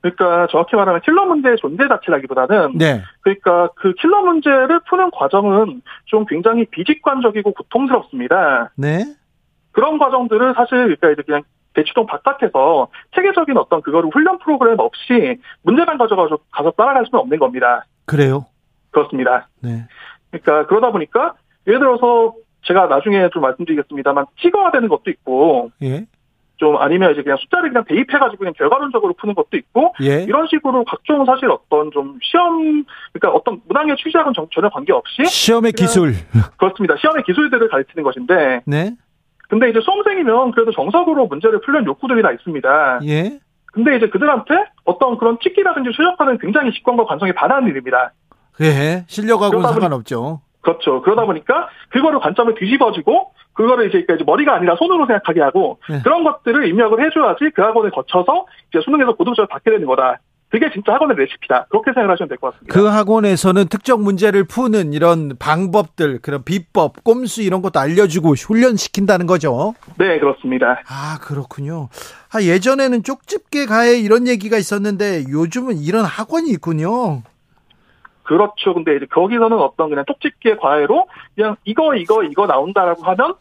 [0.00, 3.02] 그러니까 정확히 말하면 킬러 문제의 존재 자체라기보다는 네.
[3.22, 8.70] 그러니까 그 킬러 문제를 푸는 과정은 좀 굉장히 비직관적이고 고통스럽습니다.
[8.76, 9.04] 네.
[9.72, 11.42] 그런 과정들을 사실 그러니까 이제 그냥
[11.76, 17.84] 대치동 바깥에서 체계적인 어떤 그거를 훈련 프로그램 없이 문제만 가져가서 가서 따라갈 수는 없는 겁니다.
[18.06, 18.46] 그래요.
[18.90, 19.48] 그렇습니다.
[19.62, 19.86] 네.
[20.30, 21.34] 그러니까 그러다 보니까
[21.66, 26.06] 예를 들어서 제가 나중에 좀 말씀드리겠습니다만 찍어야 되는 것도 있고 예.
[26.56, 30.22] 좀 아니면 이제 그냥 숫자를 그냥 대입해가지고 그냥 결과론적으로 푸는 것도 있고 예.
[30.22, 35.72] 이런 식으로 각종 사실 어떤 좀 시험 그러니까 어떤 문항의 취지하고는 전- 전혀 관계없이 시험의
[35.72, 36.14] 기술.
[36.56, 36.96] 그렇습니다.
[36.96, 38.92] 시험의 기술들을 가르치는 것인데 네.
[39.48, 43.00] 근데 이제 수험생이면 그래도 정석으로 문제를 풀려는 욕구들이 다 있습니다.
[43.04, 43.38] 예.
[43.72, 44.54] 근데 이제 그들한테
[44.84, 48.12] 어떤 그런 찍기라든지 최적화는 굉장히 직관과 관성에 반하는 일입니다.
[48.60, 49.04] 예.
[49.06, 50.40] 실력하고는 상관없죠.
[50.62, 51.00] 그렇죠.
[51.02, 56.00] 그러다 보니까 그거를 관점을 뒤집어지고 그거를 이제, 이제 머리가 아니라 손으로 생각하게 하고 네.
[56.02, 60.18] 그런 것들을 입력을 해줘야지 그 학원을 거쳐서 이제 수능에서 고등점을 받게 되는 거다.
[60.48, 61.66] 그게 진짜 학원의 레시피다.
[61.70, 62.72] 그렇게 생각을 하시면 될 것 같습니다.
[62.72, 69.74] 그 학원에서는 특정 문제를 푸는 이런 방법들, 그런 비법, 꼼수 이런 것도 알려주고 훈련시킨다는 거죠.
[69.98, 70.80] 네, 그렇습니다.
[70.88, 71.88] 아, 그렇군요.
[72.32, 77.22] 아, 예전에는 쪽집게 가해 이런 얘기가 있었는데 요즘은 이런 학원이 있군요.
[78.22, 78.74] 그렇죠.
[78.74, 83.34] 근데 이제 거기서는 어떤 그냥 쪽집게 과외로 그냥 이거 이거 이거 나온다라고 하면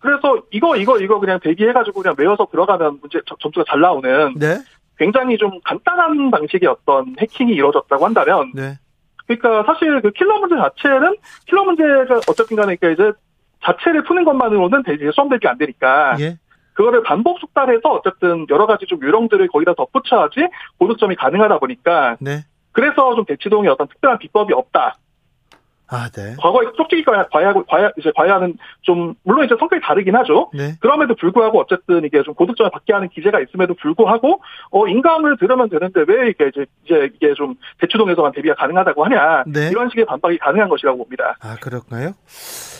[0.00, 4.58] 그래서 이거 이거 이거 그냥 대기해가지고 그냥 외워서 들어가면 문제 점- 점수가 잘 나오는 네.
[5.02, 8.78] 굉장히 좀 간단한 방식의 어떤 해킹이 이루어졌다고 한다면 네.
[9.26, 13.18] 그러니까 사실 그 킬러 문제 자체는 킬러 문제가 어쨌든 간에 그러니까 이제
[13.64, 16.38] 자체를 푸는 것만으로는 대개 수험 대비 안 되니까 예.
[16.74, 22.44] 그거를 반복 숙달해서 어쨌든 여러 가지 좀 요령들을 거기다 덧붙여야지 고득점이 가능하다 보니까 네.
[22.70, 24.96] 그래서 좀 대치동에 어떤 특별한 비법이 없다.
[25.92, 26.34] 아, 네.
[26.38, 30.50] 과거에 쪽지기 과외, 과외하고 과외 이제 과외하는 좀 물론 이제 성격이 다르긴 하죠.
[30.54, 30.74] 네.
[30.80, 36.04] 그럼에도 불구하고 어쨌든 이게 좀 고득점을 받게 하는 기재가 있음에도 불구하고 어 인감을 들으면 되는데
[36.08, 39.68] 왜 이게 이제 이제 이게 좀 대치동에서만 대비가 가능하다고 하냐 네.
[39.70, 41.36] 이런 식의 반박이 가능한 것이라고 봅니다.
[41.40, 42.12] 아, 그럴까요?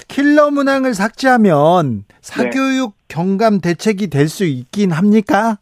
[0.08, 5.58] 킬러 문항을 삭제하면 사교육 경감 대책이 될 수 있긴 합니까?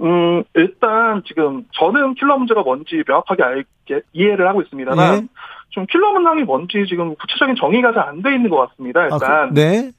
[0.00, 5.26] 음 일단 지금 저는 킬러 문제가 뭔지 명확하게 알게 이해를 하고 있습니다만 네.
[5.74, 9.00] 좀 킬러 문항이 뭔지 지금 구체적인 정의가 잘 안 돼 있는 것 같습니다.
[9.00, 9.90] 아, 일단 그, 네.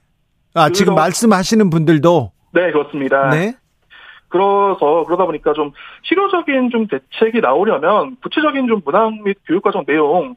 [0.54, 3.28] 아, 지금 말씀하시는 분들도 네 그렇습니다.
[3.30, 3.54] 네.
[4.28, 5.72] 그래서 그러다 보니까 좀
[6.04, 10.34] 실효적인 좀 대책이 나오려면 구체적인 좀 문항 및 교육과정 내용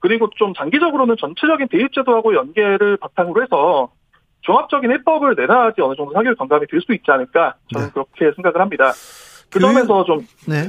[0.00, 3.90] 그리고 좀 장기적으로는 전체적인 대입제도하고 연계를 바탕으로 해서
[4.42, 7.92] 종합적인 해법을 내놔야지 어느 정도 사교육 건감이 될 수 있지 않을까 저는 네.
[7.92, 8.92] 그렇게 생각을 합니다.
[9.50, 10.68] 그 점에서 좀 네.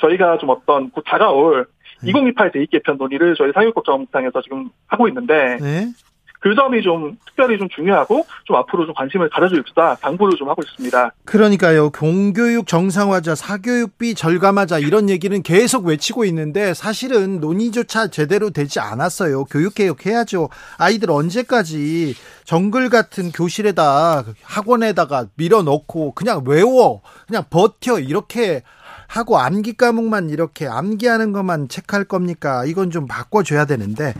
[0.00, 1.66] 저희가 좀 어떤 곧 다가올
[2.02, 2.10] 네.
[2.10, 5.92] 2028 대입 개편 논의를 저희 사교육국정당에서 지금 하고 있는데 네.
[6.40, 11.12] 그 점이 좀 특별히 좀 중요하고 좀 앞으로 좀 관심을 가져줍시다 당부를 좀 하고 있습니다.
[11.26, 11.90] 그러니까요.
[11.90, 19.44] 공교육 정상화자, 사교육비 절감하자 이런 얘기는 계속 외치고 있는데 사실은 논의조차 제대로 되지 않았어요.
[19.44, 20.48] 교육개혁 해야죠.
[20.78, 28.62] 아이들 언제까지 정글 같은 교실에다 학원에다가 밀어넣고 그냥 외워, 그냥 버텨 이렇게
[29.10, 32.64] 하고 암기 과목만 이렇게 암기하는 것만 체크할 겁니까?
[32.64, 34.14] 이건 좀 바꿔줘야 되는데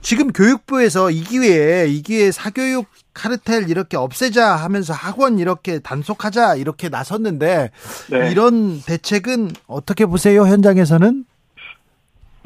[0.00, 6.88] 지금 교육부에서 이 기회에 이 기회에 사교육 카르텔 이렇게 없애자 하면서 학원 이렇게 단속하자 이렇게
[6.88, 7.72] 나섰는데
[8.12, 8.30] 네.
[8.30, 11.24] 이런 대책은 어떻게 보세요 현장에서는?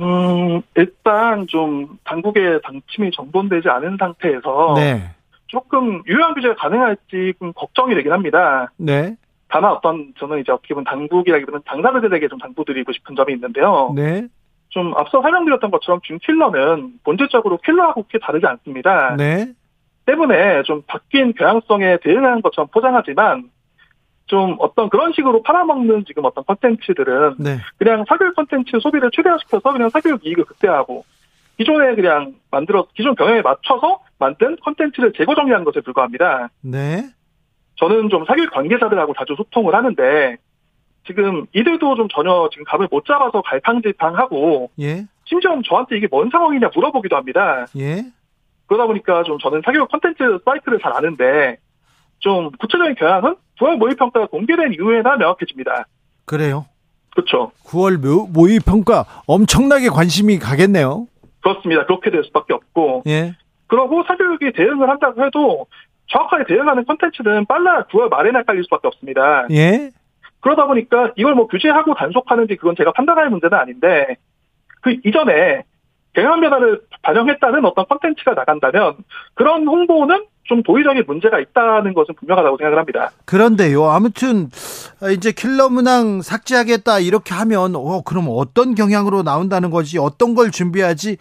[0.01, 5.11] 음, 일단 좀 당국의 당침이 정돈되지 않은 상태에서 네,
[5.47, 8.73] 조금 유효한 규제가 가능할지 좀 걱정이 되긴 합니다.
[8.79, 9.17] 네,
[9.53, 13.93] 다만 어떤 저는 이제 어떻게 보면 당국이라기보다는 당사자들에게 좀 당부드리고 싶은 점이 있는데요.
[13.95, 14.27] 네,
[14.71, 19.15] 좀 앞서 설명드렸던 것처럼 지금 킬러는 본질적으로 킬러하고 그렇게 다르지 않습니다.
[19.17, 19.53] 네,
[20.07, 23.51] 때문에 좀 바뀐 경향성에 대응하는 것처럼 포장하지만
[24.25, 29.91] 좀 어떤 그런 식으로 팔아먹는 지금 어떤 컨텐츠들은 네, 그냥 사교육 콘텐츠 소비를 최대화시켜서 그냥
[29.91, 31.05] 사교육 이익을 극대화하고
[31.59, 36.49] 기존에 그냥 만들어 기존 경영에 맞춰서 만든 콘텐츠를 재고 정리하는 것에 불과합니다.
[36.63, 37.03] 네,
[37.83, 40.37] 저는 좀 사교육 관계자들하고 자주 소통을 하는데
[41.05, 46.71] 지금 이들도 좀 전혀 지금 감을 못 잡아서 갈팡질팡하고 예, 심지어 저한테 이게 뭔 상황이냐
[46.73, 47.67] 물어보기도 합니다.
[47.77, 48.05] 예,
[48.67, 51.57] 그러다 보니까 좀 저는 사교육 콘텐츠 사이클을 잘 아는데
[52.21, 55.87] 좀 구체적인 경향은 9월 모의평가가 공개된 이후에나 명확해집니다.
[56.25, 56.67] 그래요.
[57.11, 57.51] 그렇죠.
[57.65, 57.99] 9월
[58.33, 61.09] 모의 평가 엄청나게 관심이 가겠네요.
[61.41, 61.85] 그렇습니다.
[61.87, 63.35] 그렇게 될 수밖에 없고 예,
[63.67, 65.67] 그러고 사교육이 대응을 한다고 해도
[66.09, 69.47] 정확하게 대응하는 콘텐츠는 빨라 9월 말에나 깔릴 수밖에 없습니다.
[69.51, 69.91] 예,
[70.41, 74.17] 그러다 보니까 이걸 뭐 규제하고 단속하는지 그건 제가 판단할 문제는 아닌데
[74.83, 75.65] 그 이전에
[76.15, 78.97] 경영 변화를 반영했다는 어떤 콘텐츠가 나간다면
[79.35, 83.11] 그런 홍보는 좀 도의적인 문제가 있다는 것은 분명하다고 생각을 합니다.
[83.25, 83.85] 그런데요.
[83.85, 84.49] 아무튼
[85.15, 89.99] 이제 킬러 문항 삭제하겠다 이렇게 하면 어 그럼 어떤 경향으로 나온다는 거지?
[89.99, 91.17] 어떤 걸 준비하지?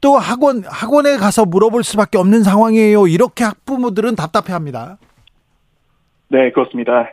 [0.00, 3.06] 또 학원 학원에 가서 물어볼 수밖에 없는 상황이에요.
[3.06, 4.98] 이렇게 학부모들은 답답해합니다.
[6.28, 7.10] 네, 그렇습니다.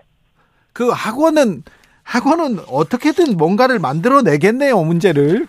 [0.73, 1.63] 그 학원은
[2.03, 5.47] 학원은 어떻게든 뭔가를 만들어 내겠네요, 문제를.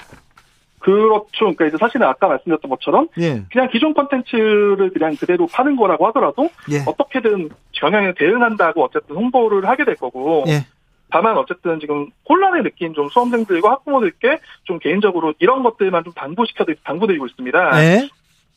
[0.81, 1.29] 그렇죠.
[1.39, 3.45] 그러니까 이제 사실은 아까 말씀드렸던 것처럼 예.
[3.53, 6.83] 그냥 기존 콘텐츠를 그냥 그대로 파는 거라고 하더라도 예.
[6.87, 10.67] 어떻게든 경향에 대응한다고 어쨌든 홍보를 하게 될 거고 예.
[11.11, 17.27] 다만 어쨌든 지금 혼란을 느낀 좀 수험생들과 학부모들께 좀 개인적으로 이런 것들만 좀 당부시켜 당부드리고
[17.27, 17.71] 있습니다.
[17.77, 18.09] 네.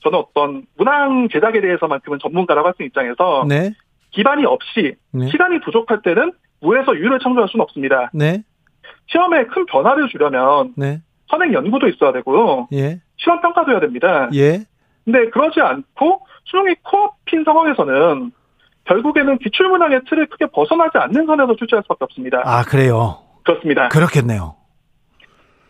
[0.04, 3.72] 저는 어떤 문항 제작에 대해서만큼은 전문가라고 할 수 있는 입장에서 네.
[4.12, 5.28] 기반이 없이 네.
[5.30, 8.10] 시간이 부족할 때는 무에서 유를 창조할 수는 없습니다.
[8.14, 8.44] 네.
[9.08, 11.02] 시험에 큰 변화를 주려면 네.
[11.30, 12.68] 선행 연구도 있어야 되고요.
[12.74, 13.00] 예.
[13.18, 14.30] 실험 평가도 해야 됩니다.
[14.34, 14.60] 예.
[15.06, 18.32] 근데 그러지 않고 수능이 코앞인 상황에서는
[18.92, 22.42] 결국에는 기출문항의 틀을 크게 벗어나지 않는 선에서 출제할 수밖에 없습니다.
[22.44, 23.20] 아, 그래요.
[23.44, 23.88] 그렇습니다.
[23.90, 24.56] 그렇겠네요.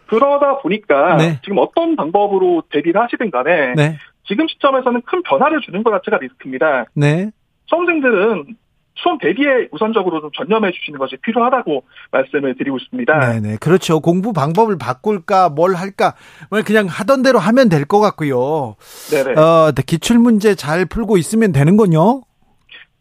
[0.07, 1.39] 그러다 보니까 네.
[1.43, 3.97] 지금 어떤 방법으로 대비를 하시든 간에 네.
[4.27, 6.85] 지금 시점에서는 큰 변화를 주는 것 자체가 리스크입니다.
[6.95, 7.31] 네.
[7.67, 8.57] 수험생들은
[8.95, 13.19] 수험 대비에 우선적으로 좀 전념해 주시는 것이 필요하다고 말씀을 드리고 싶습니다.
[13.19, 13.57] 네네.
[13.61, 13.99] 그렇죠.
[14.01, 16.13] 공부 방법을 바꿀까, 뭘 할까,
[16.49, 18.75] 뭘 그냥 하던 대로 하면 될 것 같고요.
[19.11, 19.39] 네네.
[19.39, 22.23] 어, 기출문제 잘 풀고 있으면 되는군요.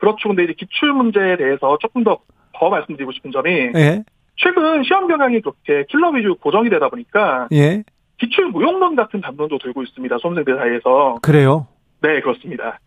[0.00, 0.28] 그렇죠.
[0.28, 2.18] 근데 이제 기출 문제에 대해서 조금 더,
[2.54, 4.02] 더 말씀드리고 싶은 점이 예,
[4.36, 7.84] 최근 시험 경향이 그렇게 킬러 위주 고정이 되다 보니까 예.
[8.18, 10.18] 기출 무용론 같은 담론도 들고 있습니다.
[10.18, 11.18] 수험생들 사이에서.
[11.22, 11.68] 그래요.
[12.02, 12.78] 네, 그렇습니다.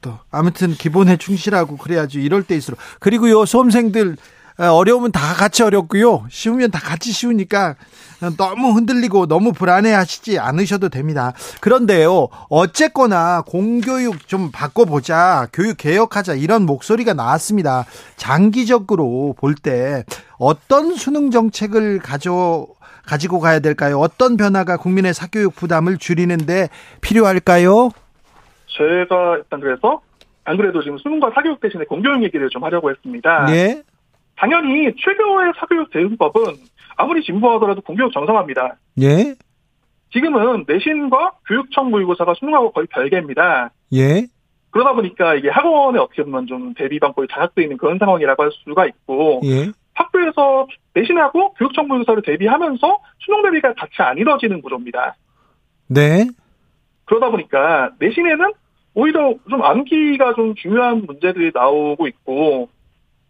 [0.00, 4.16] 또 아무튼 기본에 충실하고 그래야지 이럴 때일수록 그리고요 수험생들
[4.58, 7.74] 어, 어려우면 다 같이 어렵고요 쉬우면 다 같이 쉬우니까
[8.38, 11.34] 너무 흔들리고 너무 불안해 하시지 않으셔도 됩니다.
[11.60, 17.84] 그런데요 어쨌거나 공교육 좀 바꿔보자 교육 개혁하자 이런 목소리가 나왔습니다.
[18.16, 20.04] 장기적으로 볼 때
[20.38, 22.66] 어떤 수능 정책을 가져
[23.06, 23.98] 가지고 가야 될까요?
[24.00, 26.68] 어떤 변화가 국민의 사교육 부담을 줄이는데
[27.02, 27.90] 필요할까요?
[28.68, 30.00] 제가 일단 그래서
[30.44, 33.46] 안 그래도 지금 수능과 사교육 대신에 공교육 얘기를 좀 하려고 했습니다.
[33.46, 33.82] 네.
[34.36, 36.42] 당연히 최고의 사교육 대응법은
[36.96, 38.76] 아무리 진보하더라도 공교육 정상화입니다.
[39.02, 39.34] 예.
[40.12, 43.70] 지금은 내신과 교육청 모의고사가 수능하고 거의 별개입니다.
[43.94, 44.26] 예.
[44.70, 48.86] 그러다 보니까 이게 학원에 어떻게 보면 좀 대비 방법이 장악되어 있는 그런 상황이라고 할 수가
[48.86, 49.70] 있고 예.
[49.94, 55.16] 학교에서 내신하고 교육청 모의고사를 대비하면서 수능 대비가 같이 안 이뤄지는 구조입니다.
[55.88, 56.26] 네.
[57.06, 58.52] 그러다 보니까 내신에는
[58.94, 62.68] 오히려 좀 암기가 좀 중요한 문제들이 나오고 있고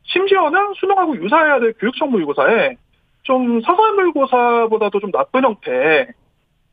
[0.07, 2.77] 심지어는 수능하고 유사해야 될 교육청 모의고사에
[3.23, 6.09] 좀 사설 모의고사보다도 좀 나쁜 형태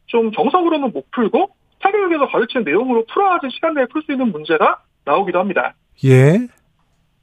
[0.06, 1.50] 좀 정석으로는 못 풀고
[1.82, 5.74] 사교육에서 가르치는 내용으로 풀어야지 시간 내에 풀 수 있는 문제가 나오기도 합니다.
[6.06, 6.48] 예.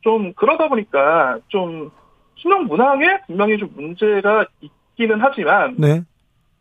[0.02, 1.90] 좀 그러다 보니까 좀
[2.36, 6.02] 수능 문항에 분명히 좀 문제가 있기는 하지만 네.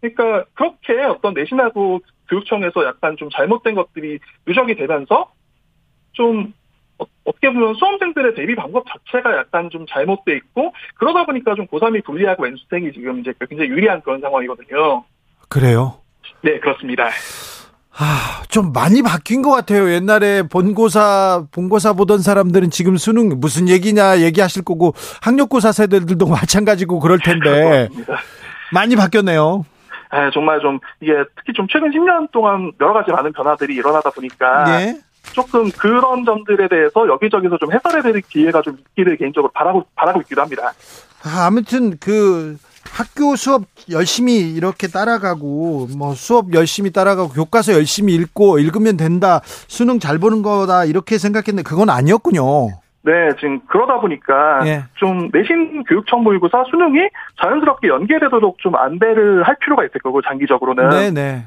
[0.01, 5.31] 그러니까 그렇게 어떤 내신하고 교육청에서 약간 좀 잘못된 것들이 누적이 되면서
[6.13, 6.53] 좀
[7.29, 12.03] 어, 어떻게 보면 수험생들의 대비 방법 자체가 약간 좀 잘못돼 있고 그러다 보니까 좀 고3이
[12.03, 15.03] 불리하고 N수생이 지금 이제 굉장히 유리한 그런 상황이거든요.
[15.47, 15.99] 그래요.
[16.41, 17.09] 네, 그렇습니다.
[18.01, 19.91] 아, 좀 많이 바뀐 것 같아요.
[19.91, 27.19] 옛날에 본고사, 본고사 보던 사람들은 지금 수능 무슨 얘기냐 얘기하실 거고 학력고사 세대들도 마찬가지고 그럴
[27.19, 27.89] 텐데.
[28.71, 29.65] 많이 바뀌었네요.
[30.11, 34.81] 아, 정말 좀 이게 특히 좀 최근 10년 동안 여러 가지 많은 변화들이 일어나다 보니까
[34.81, 34.95] 예.
[35.33, 40.41] 조금 그런 점들에 대해서 여기저기서 좀 해설해 드릴 기회가 좀 있기를 개인적으로 바라고 바라고 있기도
[40.41, 40.71] 합니다.
[41.23, 42.57] 아, 아무튼 그
[42.91, 49.41] 학교 수업 열심히 이렇게 따라가고 뭐 수업 열심히 따라가고 교과서 열심히 읽고 읽으면 된다.
[49.43, 50.85] 수능 잘 보는 거다.
[50.85, 52.69] 이렇게 생각했는데 그건 아니었군요.
[53.01, 54.83] 네, 지금 그러다 보니까 예.
[54.95, 56.99] 좀 내신 교육청 모의고사 수능이
[57.41, 61.45] 자연스럽게 연계되도록 좀 안배를 할 필요가 있을 거고 장기적으로는 네, 네.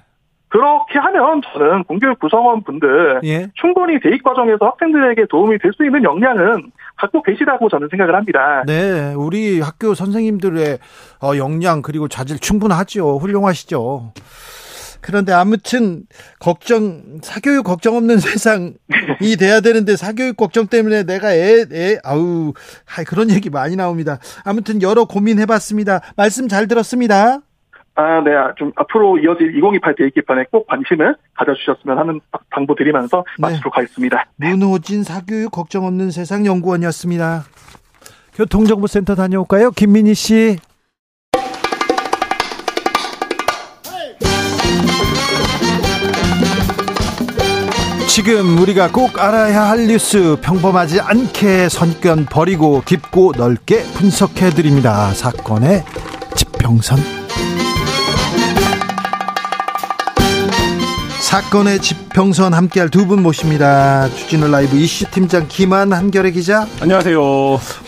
[0.53, 3.49] 그렇게 하면 저는 공교육 구성원 분들 예.
[3.55, 8.63] 충분히 대입 과정에서 학생들에게 도움이 될 수 있는 역량은 갖고 계시다고 저는 생각을 합니다.
[8.67, 10.79] 네, 우리 학교 선생님들의
[11.23, 13.17] 어, 역량 그리고 자질 충분하죠.
[13.17, 14.13] 훌륭하시죠.
[15.01, 16.03] 그런데 아무튼
[16.39, 18.75] 걱정 사교육 걱정 없는 세상이
[19.39, 22.53] 돼야 되는데 사교육 걱정 때문에 내가 애 애 아우
[22.85, 24.19] 하이, 그런 얘기 많이 나옵니다.
[24.45, 26.03] 아무튼 여러 고민해봤습니다.
[26.17, 27.41] 말씀 잘 들었습니다.
[27.95, 33.77] 아, 네, 좀 앞으로 이어질 2028 대입 개편에 꼭 관심을 가져주셨으면 하는 당부 드리면서 마치도록
[33.77, 34.25] 하겠습니다.
[34.37, 37.45] 문호진 사교육 걱정 없는 세상 연구원이었습니다.
[38.35, 40.57] 교통정보센터 다녀올까요, 김민희 씨?
[48.09, 55.13] 지금 우리가 꼭 알아야 할 뉴스 평범하지 않게 선견 버리고 깊고 넓게 분석해 드립니다.
[55.15, 55.83] 사건의
[56.37, 57.22] 지평선.
[61.33, 64.07] 사건의 지평선 함께할 두 분 모십니다.
[64.11, 66.67] 주진우 라이브 이슈 팀장 김한 한결의 기자.
[66.81, 67.21] 안녕하세요.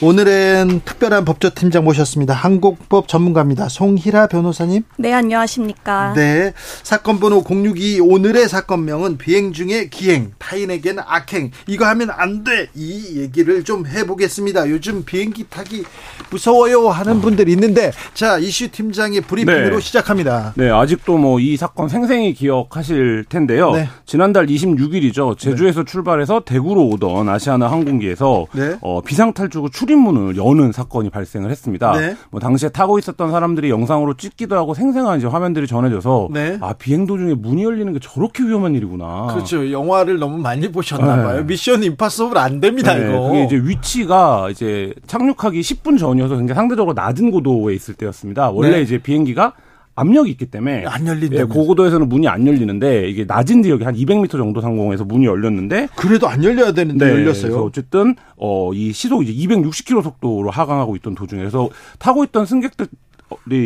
[0.00, 2.32] 오늘은 특별한 법조팀장 모셨습니다.
[2.32, 3.68] 한국법 전문가입니다.
[3.68, 4.82] 송희라 변호사님.
[4.96, 6.14] 네, 안녕하십니까.
[6.14, 6.54] 네.
[6.82, 11.50] 사건 번호 062 오늘의 사건명은 비행 중에 기행, 타인에게는 악행.
[11.66, 12.68] 이거 하면 안 돼.
[12.74, 14.70] 이 얘기를 좀 해보겠습니다.
[14.70, 15.84] 요즘 비행기 타기
[16.30, 19.80] 무서워요 하는 분들 있는데 자, 이슈 팀장의 브리핑으로 네.
[19.80, 20.54] 시작합니다.
[20.56, 23.72] 네, 아직도 뭐 이 사건 생생히 기억하실 텐데요.
[23.72, 23.88] 네.
[24.06, 25.36] 지난달 26일이죠.
[25.36, 28.76] 제주에서 출발해서 대구로 오던 아시아나 항공기에서 네.
[28.80, 31.92] 어, 비상 탈출구 출입문을 여는 사건이 발생을 했습니다.
[31.98, 32.16] 네.
[32.30, 36.58] 뭐 당시에 타고 있었던 사람들이 영상으로 찍기도 하고 생생한 이제 화면들이 전해져서 네.
[36.60, 39.28] 아 비행 도중에 문이 열리는 게 저렇게 위험한 일이구나.
[39.32, 39.70] 그렇죠.
[39.72, 41.22] 영화를 너무 많이 보셨나 네.
[41.24, 41.44] 봐요.
[41.44, 43.20] 미션 임파서블 안 됩니다, 네, 이거.
[43.28, 48.50] 그게 이제 위치가 이제 착륙하기 10분 전이어서 굉장히 상대적으로 낮은 고도에 있을 때였습니다.
[48.50, 48.82] 원래 네.
[48.82, 49.54] 이제 비행기가
[49.96, 51.40] 압력이 있기 때문에 안 열린다면서.
[51.40, 56.28] 예, 고고도에서는 문이 안 열리는데 이게 낮은 지역이 한 200m 정도 상공에서 문이 열렸는데 그래도
[56.28, 57.64] 안 열려야 되는데 그래서 열렸어요.
[57.64, 62.88] 어쨌든 어 이 시속 이제 260km 속도로 하강하고 있던 도중에 그래서 타고 있던 승객들이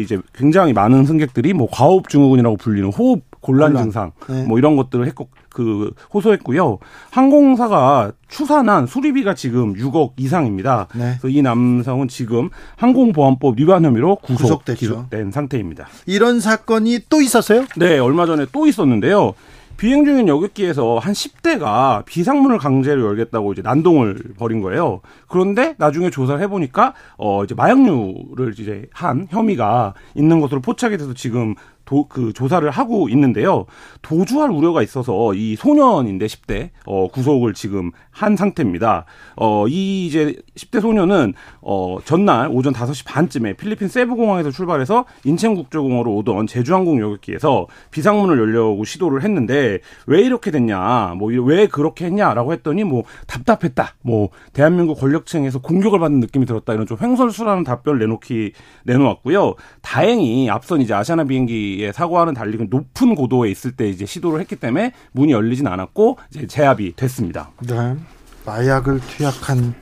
[0.03, 3.77] 이제 굉장히 많은 승객들이 뭐 과호흡 증후군이라고 불리는 호흡 곤란.
[3.77, 4.45] 증상 네.
[4.45, 6.79] 뭐 이런 것들을 했고 그 호소했고요.
[7.11, 10.89] 항공사가 추산한 수리비가 지금 6억 이상입니다.
[10.95, 11.17] 네.
[11.21, 14.65] 그래서 이 남성은 지금 항공보안법 위반 혐의로 구속.
[14.65, 15.89] 기소된 상태입니다.
[16.07, 17.65] 이런 사건이 또 있었어요?
[17.77, 19.35] 네, 얼마 전에 또 있었는데요.
[19.79, 25.01] 비행 중인 여객기에서 한 10대가 비상문을 강제로 열겠다고 이제 난동을 벌인 거예요.
[25.29, 31.55] 그런데 나중에 조사를 해보니까 어 이제 마약류를 이제 한 혐의가 있는 것으로 포착이 돼서 지금
[31.89, 33.65] 도, 그 조사를 하고 있는데요.
[34.03, 39.07] 도주할 우려가 있어서 이 소년인데 10대 어 구속을 지금 한 상태입니다.
[39.37, 41.33] 어 이 이제 10대 소년은
[41.63, 48.39] 어 전날 오전 5시 반쯤에 필리핀 세부 공항에서 출발해서 인천 국제공항으로 오던 제주항공 여객기에서 비상문을
[48.39, 51.15] 열려고 시도를 했는데 왜 이렇게 됐냐?
[51.17, 53.95] 뭐 왜 그렇게 했냐라고 했더니 뭐 답답했다.
[54.03, 56.75] 뭐 대한민국 권력층에서 공격을 받는 느낌이 들었다.
[56.75, 58.53] 이런 좀 횡설수라는 답변을 내놓기
[58.85, 59.55] 내놓았고요.
[59.81, 64.57] 다행히 앞선 이제 아시아나 비행기 의 사고와는 달리 높은 고도에 있을 때 이제 시도를 했기
[64.57, 67.51] 때문에 문이 열리진 않았고 이제 제압이 됐습니다.
[67.67, 67.97] 네.
[68.45, 69.75] 마약을 투약한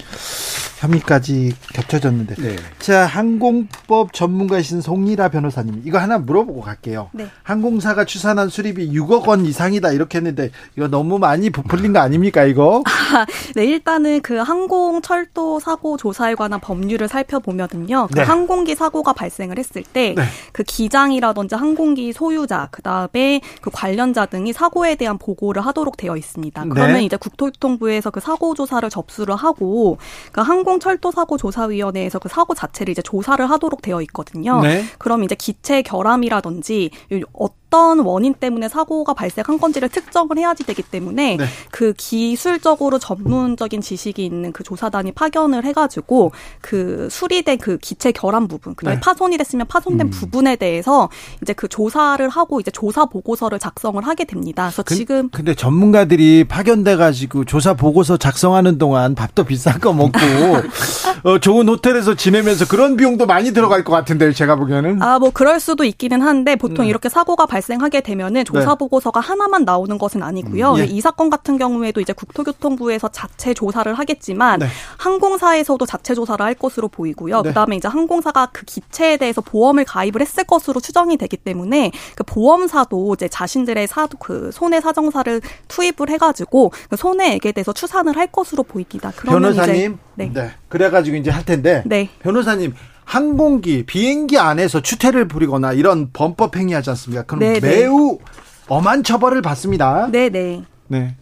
[0.76, 2.34] 혐의까지 겹쳐졌는데.
[2.36, 2.56] 네.
[2.78, 7.10] 자, 항공법 전문가이신 송일아 변호사님, 이거 하나 물어보고 갈게요.
[7.12, 7.28] 네.
[7.42, 12.82] 항공사가 추산한 수리비 6억 원 이상이다 이렇게 했는데 이거 너무 많이 부풀린 거 아닙니까 이거?
[13.54, 18.08] 네, 일단은 그 항공 철도 사고 조사에 관한 법률을 살펴보면은요.
[18.08, 18.22] 그 네.
[18.22, 20.14] 항공기 사고가 발생을 했을 때
[20.52, 26.64] 그 기장이라든지 항공기 소유자, 그 다음에 그 관련자 등이 사고에 대한 보고를 하도록 되어 있습니다.
[26.70, 27.04] 그러면 네.
[27.04, 29.98] 이제 국토교통부에서 그 사고 조사를 접수를 하고
[30.32, 34.60] 그 항공 철도사고조사위원회에서 그 사고 자체를 이제 조사를 하도록 되어 있거든요.
[34.60, 34.84] 네.
[34.98, 36.90] 그럼 이제 기체 결함이라든지
[37.32, 41.44] 어떤 원인 때문에 사고가 발생한 건지를 특정을 해야지 되기 때문에 네.
[41.70, 48.74] 그 기술적으로 전문적인 지식이 있는 그 조사단이 파견을 해가지고 그 수리된 그 기체 결함 부분,
[48.74, 49.00] 그다음에 네.
[49.00, 51.10] 파손이 됐으면 파손된 부분에 대해서
[51.42, 54.64] 이제 그 조사를 하고 이제 조사 보고서를 작성을 하게 됩니다.
[54.68, 60.18] 그래서 그- 지금 근데 전문가들이 파견돼 가지고 조사 보고서 작성하는 동안 밥도 비싼 거 먹고
[61.24, 64.32] 어, 좋은 호텔에서 지내면서 그런 비용도 많이 들어갈 것 같은데요.
[64.32, 65.02] 제가 보기에는.
[65.02, 66.90] 아, 뭐, 그럴 수도 있기는 한데, 보통 네.
[66.90, 68.74] 이렇게 사고가 발 생하게 되면은 조사 네.
[68.78, 70.72] 보고서가 하나만 나오는 것은 아니고요.
[70.74, 70.84] 음, 예.
[70.84, 74.66] 이 사건 같은 경우에도 이제 국토교통부에서 자체 조사를 하겠지만, 네.
[74.98, 77.42] 항공사에서도 자체 조사를 할 것으로 보이고요.
[77.42, 77.48] 네.
[77.50, 82.24] 그 다음에 이제 항공사가 그 기체에 대해서 보험을 가입을 했을 것으로 추정이 되기 때문에, 그
[82.24, 88.62] 보험사도 이제 자신들의 사, 그 손해 사정사를 투입을 해가지고, 그 손해액에 대해서 추산을 할 것으로
[88.62, 89.12] 보입니다.
[89.16, 89.98] 그러면 이제- 변호사님.
[90.14, 90.30] 네.
[90.32, 90.50] 네.
[90.68, 91.82] 그래가지고 이제 할 텐데.
[91.86, 92.08] 네.
[92.20, 92.74] 변호사님.
[93.06, 97.22] 항공기, 비행기 안에서 추태를 부리거나 이런 범법 행위하지 않습니까?
[97.22, 97.60] 그럼 네, 네.
[97.60, 98.18] 매우
[98.66, 100.10] 엄한 처벌을 받습니다.
[100.10, 100.64] 네네.
[100.88, 101.16] 네.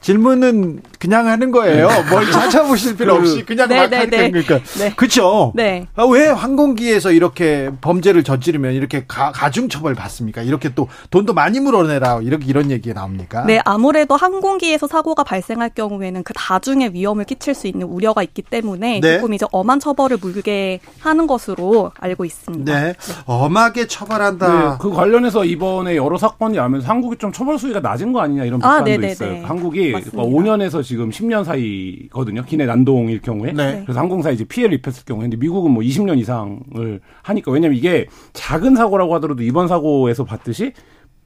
[0.00, 1.88] 질문은 그냥 하는 거예요.
[2.10, 4.30] 뭘 찾아보실 필요 없이 그냥 네, 막 네, 하는 네.
[4.30, 4.60] 거니까.
[4.78, 4.92] 네.
[4.94, 5.52] 그렇죠.
[5.54, 5.86] 네.
[5.96, 10.42] 아, 왜 항공기에서 이렇게 범죄를 저지르면 이렇게 가, 가중 처벌 받습니까?
[10.42, 13.44] 이렇게 또 돈도 많이 물어내라 이렇게 이런 얘기 나옵니까?
[13.44, 19.00] 네, 아무래도 항공기에서 사고가 발생할 경우에는 그 다중에 위험을 끼칠 수 있는 우려가 있기 때문에
[19.00, 19.16] 네.
[19.16, 22.72] 조금 이제 엄한 처벌을 물게 하는 것으로 알고 있습니다.
[22.72, 22.94] 네.
[23.24, 24.70] 엄하게 처벌한다.
[24.70, 28.62] 네, 그 관련해서 이번에 여러 사건이 나면서 한국이 좀 처벌 수위가 낮은 거 아니냐 이런
[28.62, 29.12] 아, 비판도 네네네.
[29.12, 29.44] 있어요.
[29.46, 30.22] 한국이 맞습니다.
[30.22, 32.42] 5년에서 지금 10년 사이거든요.
[32.44, 33.52] 기내 난동일 경우에.
[33.52, 33.82] 네.
[33.84, 35.24] 그래서 항공사 이제 피해를 입혔을 경우에.
[35.24, 40.72] 근데 미국은 뭐 20년 이상을 하니까 왜냐면 이게 작은 사고라고 하더라도 이번 사고에서 봤듯이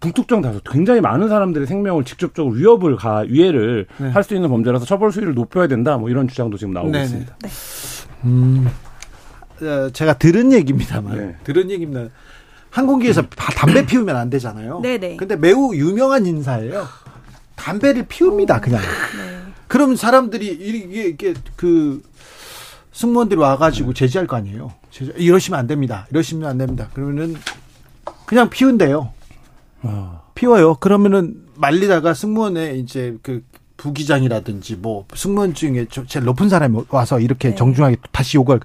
[0.00, 5.34] 북특정 다수 굉장히 많은 사람들의 생명을 직접적으로 위협을 가 위해를 할수 있는 범죄라서 처벌 수위를
[5.34, 5.98] 높여야 된다.
[5.98, 7.04] 뭐 이런 주장도 지금 나오고 네네.
[7.04, 7.36] 있습니다.
[9.62, 11.36] 어, 제가 들은 얘기입니다만 네.
[11.44, 12.08] 들은 얘기입니다.
[12.70, 14.80] 항공기에서 바- 담배 피우면 안 되잖아요.
[14.80, 15.16] 네네.
[15.16, 16.84] 근데 매우 유명한 인사예요.
[17.64, 18.61] 담배를 피웁니다, 어.
[18.61, 18.80] 그냥.
[18.80, 19.40] 네.
[19.68, 22.02] 그럼 사람들이 이게, 이게 그
[22.92, 24.72] 승무원들이 와가지고 제지할 거 아니에요.
[24.90, 26.06] 제지, 이러시면 안 됩니다.
[26.11, 26.88] 이러시면 안 됩니다.
[26.94, 27.36] 그러면은
[28.26, 29.12] 그냥 피운대요.
[29.82, 30.74] 아, 피워요.
[30.74, 33.44] 그러면은 말리다가 승무원의 이제 그
[33.76, 37.54] 부기장이라든지 뭐 승무원 중에 저- 제일 높은 사람이 와서 이렇게 네.
[37.54, 38.61] 정중하게 다시 요구할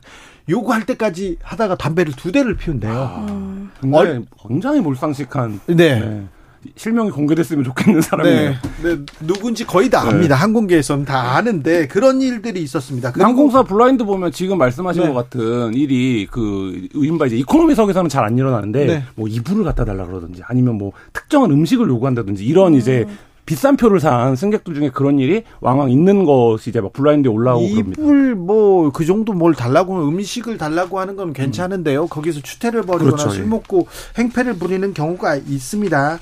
[0.49, 3.25] 요구할 때까지 하다가 담배를 두 대를 피운대요.
[3.29, 5.75] 음, 굉장히, 굉장히 몰상식한 네.
[5.75, 6.27] 네.
[6.75, 8.49] 실명이 공개됐으면 좋겠는 사람이에요.
[8.49, 8.57] 네.
[8.83, 8.97] 네.
[9.21, 10.35] 누군지 거의 다 압니다.
[10.35, 13.13] 항공계에서는 다 아는데 그런 일들이 있었습니다.
[13.17, 15.07] 항공사 블라인드 보면 지금 말씀하신 네.
[15.09, 19.03] 것 같은 일이 그 이른바 이제 이코노미석에서는 잘 안 일어나는데 네.
[19.13, 23.05] 뭐 이불을 갖다 달라 그러든지 아니면 뭐 특정한 음식을 요구한다든지 이런 이제
[23.45, 28.01] 비싼 표를 산 승객들 중에 그런 일이 왕왕 있는 것이 이제 막 블라인드에 올라오고 그럽니다.
[28.01, 32.07] 이불 뭐그 정도 뭘 달라고 하면 음식을 달라고 하는 건 괜찮은데요.
[32.07, 33.47] 거기서 추태를 벌이거나 그렇죠, 술 예.
[33.47, 33.87] 먹고
[34.17, 36.19] 행패를 부리는 경우가 있습니다.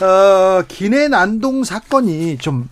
[0.00, 2.68] 어, 기내 난동 사건이 좀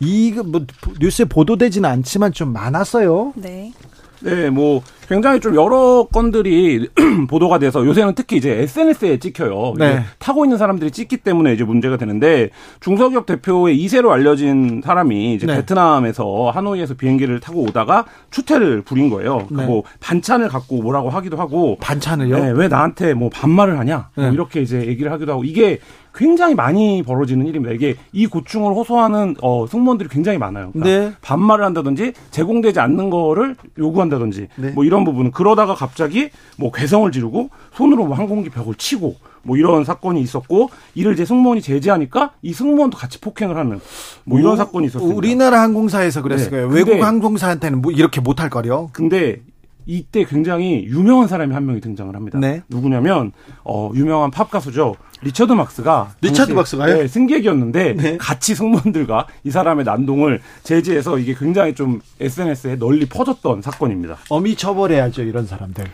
[0.00, 0.64] 이거 뭐
[1.00, 3.32] 뉴스에 보도되지는 않지만 좀 많았어요.
[3.36, 3.72] 네.
[4.20, 6.88] 네, 뭐 굉장히 좀 여러 건들이
[7.28, 9.74] 보도가 돼서 요새는 특히 이제 SNS에 찍혀요.
[9.78, 10.02] 네.
[10.18, 12.50] 타고 있는 사람들이 찍기 때문에 이제 문제가 되는데
[12.80, 15.56] 중소기업 대표의 2세로 알려진 사람이 이제 네.
[15.56, 19.46] 베트남에서 하노이에서 비행기를 타고 오다가 추태를 부린 거예요.
[19.46, 19.66] 그러니까 네.
[19.66, 22.38] 뭐 반찬을 갖고 뭐라고 하기도 하고 반찬을요?
[22.38, 24.10] 네, 왜 나한테 뭐 반말을 하냐?
[24.14, 24.32] 뭐 네.
[24.32, 25.78] 이렇게 이제 얘기를 하기도 하고 이게
[26.14, 27.74] 굉장히 많이 벌어지는 일입니다.
[27.74, 30.70] 이게 이 고충을 호소하는 어, 승무원들이 굉장히 많아요.
[30.72, 31.12] 그러니까 네.
[31.20, 34.70] 반말을 한다든지 제공되지 않는 거를 요구한다든지 네.
[34.70, 39.84] 뭐 이런 부분은 그러다가 갑자기 뭐 괴성을 지르고 손으로 뭐 항공기 벽을 치고 뭐 이런
[39.84, 43.80] 사건이 있었고 이를 이제 승무원이 제지하니까 이 승무원도 같이 폭행을 하는
[44.24, 45.16] 뭐 이런 우- 사건이 있었습니다.
[45.16, 46.50] 우리나라 항공사에서 그랬을 네.
[46.50, 46.68] 거예요.
[46.68, 48.90] 외국 항공사한테는 뭐 이렇게 못할 거요.
[48.92, 49.40] 근데
[49.86, 52.38] 이때 굉장히 유명한 사람이 한 명이 등장을 합니다.
[52.38, 52.62] 네.
[52.68, 53.32] 누구냐면
[53.64, 54.96] 어 유명한 팝 가수죠.
[55.22, 56.98] 리처드 막스가 리처드 막스가요?
[56.98, 58.16] 네, 승객이었는데 네.
[58.18, 64.18] 같이 승무원들과 이 사람의 난동을 제지해서 이게 굉장히 좀 SNS에 널리 퍼졌던 사건입니다.
[64.28, 65.84] 엄히 처벌해야죠 이런 사람들.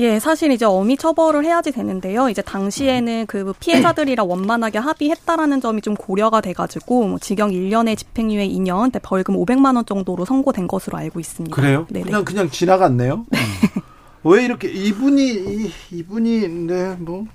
[0.00, 2.30] 예, 사실 이제 어미 처벌을 해야지 되는데요.
[2.30, 8.98] 이제 당시에는 그 피해자들이랑 원만하게 합의했다라는 점이 좀 고려가 돼가지고 뭐 징역 1년에 집행유예 2년,
[9.02, 11.54] 벌금 500만 원 정도로 선고된 것으로 알고 있습니다.
[11.54, 11.86] 그래요?
[11.90, 12.06] 네네.
[12.06, 13.26] 그냥 그냥 지나갔네요.
[13.30, 13.80] 음.
[14.24, 17.26] 왜 이렇게 이분이 이, 이분이 네 뭐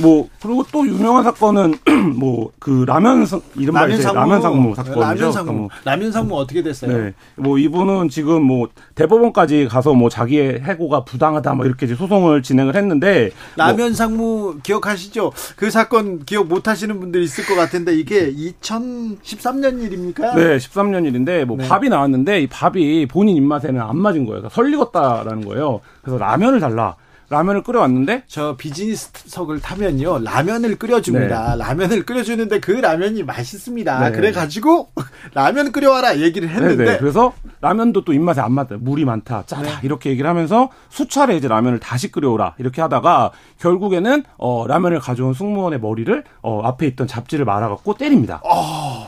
[0.00, 1.74] 뭐 그리고 또 유명한 사건은
[2.18, 5.00] 뭐 그 라면 상 이른바 이제 라면 상무 사건이죠.
[5.00, 5.52] 라면 그러니까 상무.
[5.52, 6.96] 뭐 라면 상무 어떻게 됐어요?
[6.96, 7.14] 네.
[7.36, 12.76] 뭐 이분은 지금 뭐 대법원까지 가서 뭐 자기의 해고가 부당하다 뭐 이렇게 이제 소송을 진행을
[12.76, 15.32] 했는데 뭐 라면 상무 기억하시죠?
[15.56, 20.34] 그 사건 기억 못 하시는 분들이 있을 것 같은데 이게 2013년 일입니까?
[20.34, 21.66] 네, 13년 일인데 뭐 네.
[21.68, 24.42] 밥이 나왔는데 이 밥이 본인 입맛에는 안 맞은 거예요.
[24.42, 25.80] 그러니까 설리겄다라는 거예요.
[26.02, 26.96] 그래서 라면을 달라.
[27.30, 31.56] 라면을 끓여왔는데 저 비즈니스석을 타면요 라면을 끓여줍니다.
[31.56, 34.10] 라면을 끓여주는데 그 라면이 맛있습니다.
[34.10, 34.16] 네.
[34.16, 34.88] 그래가지고
[35.34, 36.98] 라면 끓여와라 얘기를 했는데 네네.
[36.98, 38.76] 그래서 라면도 또 입맛에 안 맞다.
[38.78, 39.44] 물이 많다.
[39.46, 39.62] 짜다.
[39.62, 39.70] 네.
[39.82, 42.54] 이렇게 얘기를 하면서 수차례 이제 라면을 다시 끓여오라.
[42.58, 48.40] 이렇게 하다가 결국에는 어 라면을 가져온 승무원의 머리를 어 앞에 있던 잡지를 말아갖고 때립니다.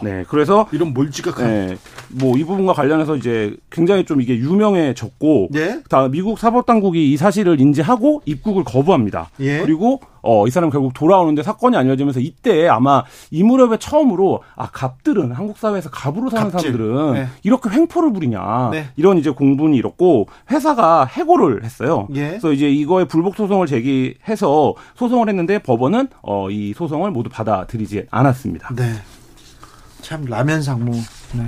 [0.02, 0.24] 네.
[0.28, 1.78] 그래서 이런 몰지각한 네.
[2.12, 5.82] 뭐 이 부분과 관련해서 이제 굉장히 좀 이게 유명해졌고 예?
[5.88, 9.30] 다 미국 사법 당국이 이 사실을 인지하고 입국을 거부합니다.
[9.40, 9.60] 예.
[9.60, 15.32] 그리고 어, 이 사람 결국 돌아오는데 사건이 알려지면서 이때 아마 이 무렵에 처음으로 아 갑들은
[15.32, 16.72] 한국 사회에서 갑으로 사는 갑질.
[16.72, 17.26] 사람들은 네.
[17.42, 18.86] 이렇게 횡포를 부리냐 네.
[18.96, 22.06] 이런 이제 공분이 일었고 회사가 해고를 했어요.
[22.14, 22.28] 예.
[22.30, 28.74] 그래서 이제 이거에 불복 소송을 제기해서 소송을 했는데 법원은 어, 이 소송을 모두 받아들이지 않았습니다.
[28.74, 28.92] 네.
[30.02, 30.92] 참 라면 상무.
[31.32, 31.46] 네.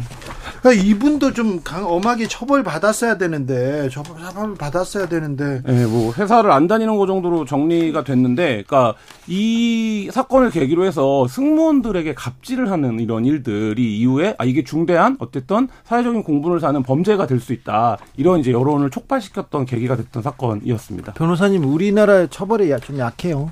[0.61, 6.53] 그러니까 이분도 좀 강, 엄하게 처벌 받았어야 되는데 처벌 처벌 받았어야 되는데 네, 뭐 회사를
[6.53, 8.95] 안 다니는 거 정도로 정리가 됐는데, 그러니까
[9.27, 16.23] 이 사건을 계기로 해서 승무원들에게 갑질을 하는 이런 일들이 이후에 아 이게 중대한 어쨌든 사회적인
[16.23, 21.15] 공분을 사는 범죄가 될 수 있다 이런 이제 여론을 촉발시켰던 계기가 됐던 사건이었습니다.
[21.15, 23.51] 변호사님 우리나라 처벌이 야- 좀 약해요.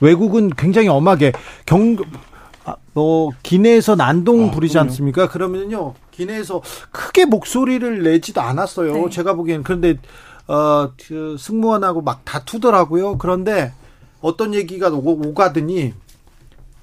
[0.00, 1.32] 외국은 굉장히 엄하게
[1.66, 1.96] 경
[2.94, 4.88] 아, 뭐 기내에서 난동 아, 부리지 그럼요.
[4.90, 5.28] 않습니까?
[5.28, 8.94] 그러면요 기내에서 크게 목소리를 내지도 않았어요.
[8.94, 9.10] 네.
[9.10, 9.98] 제가 보기엔 그런데
[10.46, 13.18] 어, 그 승무원하고 막 다투더라고요.
[13.18, 13.72] 그런데
[14.20, 15.94] 어떤 얘기가 오, 오가더니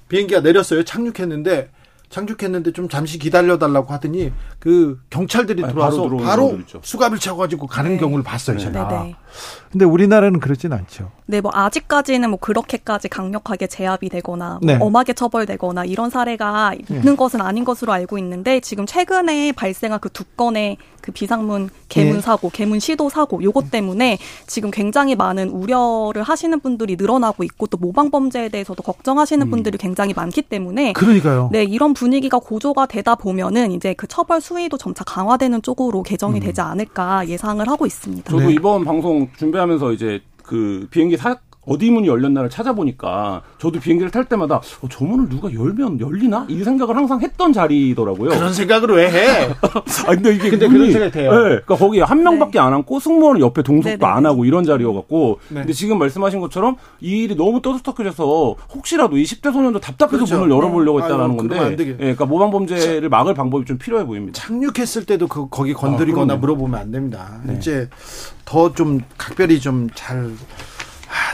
[0.08, 0.84] 비행기가 내렸어요.
[0.84, 1.70] 착륙했는데
[2.10, 6.58] 착륙했는데 좀 잠시 기다려달라고 하더니 그 경찰들이 아니, 들어와서 바로 바로.
[6.82, 7.98] 수갑을 차가지고 가는 네.
[7.98, 8.58] 경우를 봤어요.
[8.58, 8.64] 네.
[8.64, 8.88] 제가.
[8.88, 9.16] 네네.
[9.70, 11.10] 근데 우리나라는 그렇진 않죠.
[11.26, 14.78] 네, 뭐 아직까지는 뭐 그렇게까지 강력하게 제압이 되거나 뭐 네.
[14.80, 20.24] 엄하게 처벌되거나 이런 사례가 있는 것은 아닌 것으로 알고 있는데 지금 최근에 발생한 그 두
[20.36, 22.20] 건의 그 비상문 개문 예.
[22.20, 27.76] 사고, 개문 시도 사고 요것 때문에 지금 굉장히 많은 우려를 하시는 분들이 늘어나고 있고 또
[27.76, 31.48] 모방 범죄에 대해서도 걱정하시는 분들이 굉장히 많기 때문에 그러니까요.
[31.50, 36.60] 네, 이런 분위기가 고조가 되다 보면은 이제 그 처벌 수위도 점차 강화되는 쪽으로 개정이 되지
[36.60, 38.30] 않을까 예상을 하고 있습니다.
[38.30, 38.52] 저도 네.
[38.52, 44.56] 이번 방송 준비하면서 이제 그 비행기 사 어디 문이 열렸나를 찾아보니까 저도 비행기를 탈 때마다
[44.56, 48.30] 어, 저 문을 누가 열면 열리나 이 생각을 항상 했던 자리더라고요.
[48.30, 49.48] 그런 생각을 왜 해?
[49.62, 51.30] 아 근데 이게 근데 문이- 그런 생각이 돼요.
[51.30, 54.04] 네, 그러니까 거기 한 명밖에 안 앉고 승무원은 옆에 동석도 네네.
[54.12, 55.60] 안 하고 이런 자리여갖고 네.
[55.60, 60.38] 근데 지금 말씀하신 것처럼 이 일이 너무 떠들썩해져서 혹시라도 이 10대 소년도 답답해서 그렇죠.
[60.40, 61.04] 문을 열어보려고 네.
[61.04, 64.40] 했다라는 아유, 건데 그러면 안 되겠- 예, 그러니까 모방 범죄를 막을 방법이 좀 필요해 보입니다.
[64.40, 66.36] 착륙했을 때도 그 거기 건드리거나 아.
[66.38, 67.38] 물어보면 안 됩니다.
[67.44, 67.54] 네.
[67.56, 67.88] 이제
[68.44, 70.28] 더 좀 각별히 좀 잘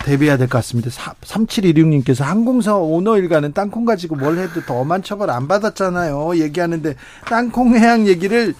[0.04, 0.90] 대비해야 될 것 같습니다.
[1.22, 6.38] 3716님께서 항공사 오너 일가는 땅콩 가지고 뭘 해도 더 엄한 처벌 안 받았잖아요.
[6.38, 6.94] 얘기하는데
[7.26, 8.54] 땅콩 해양 얘기를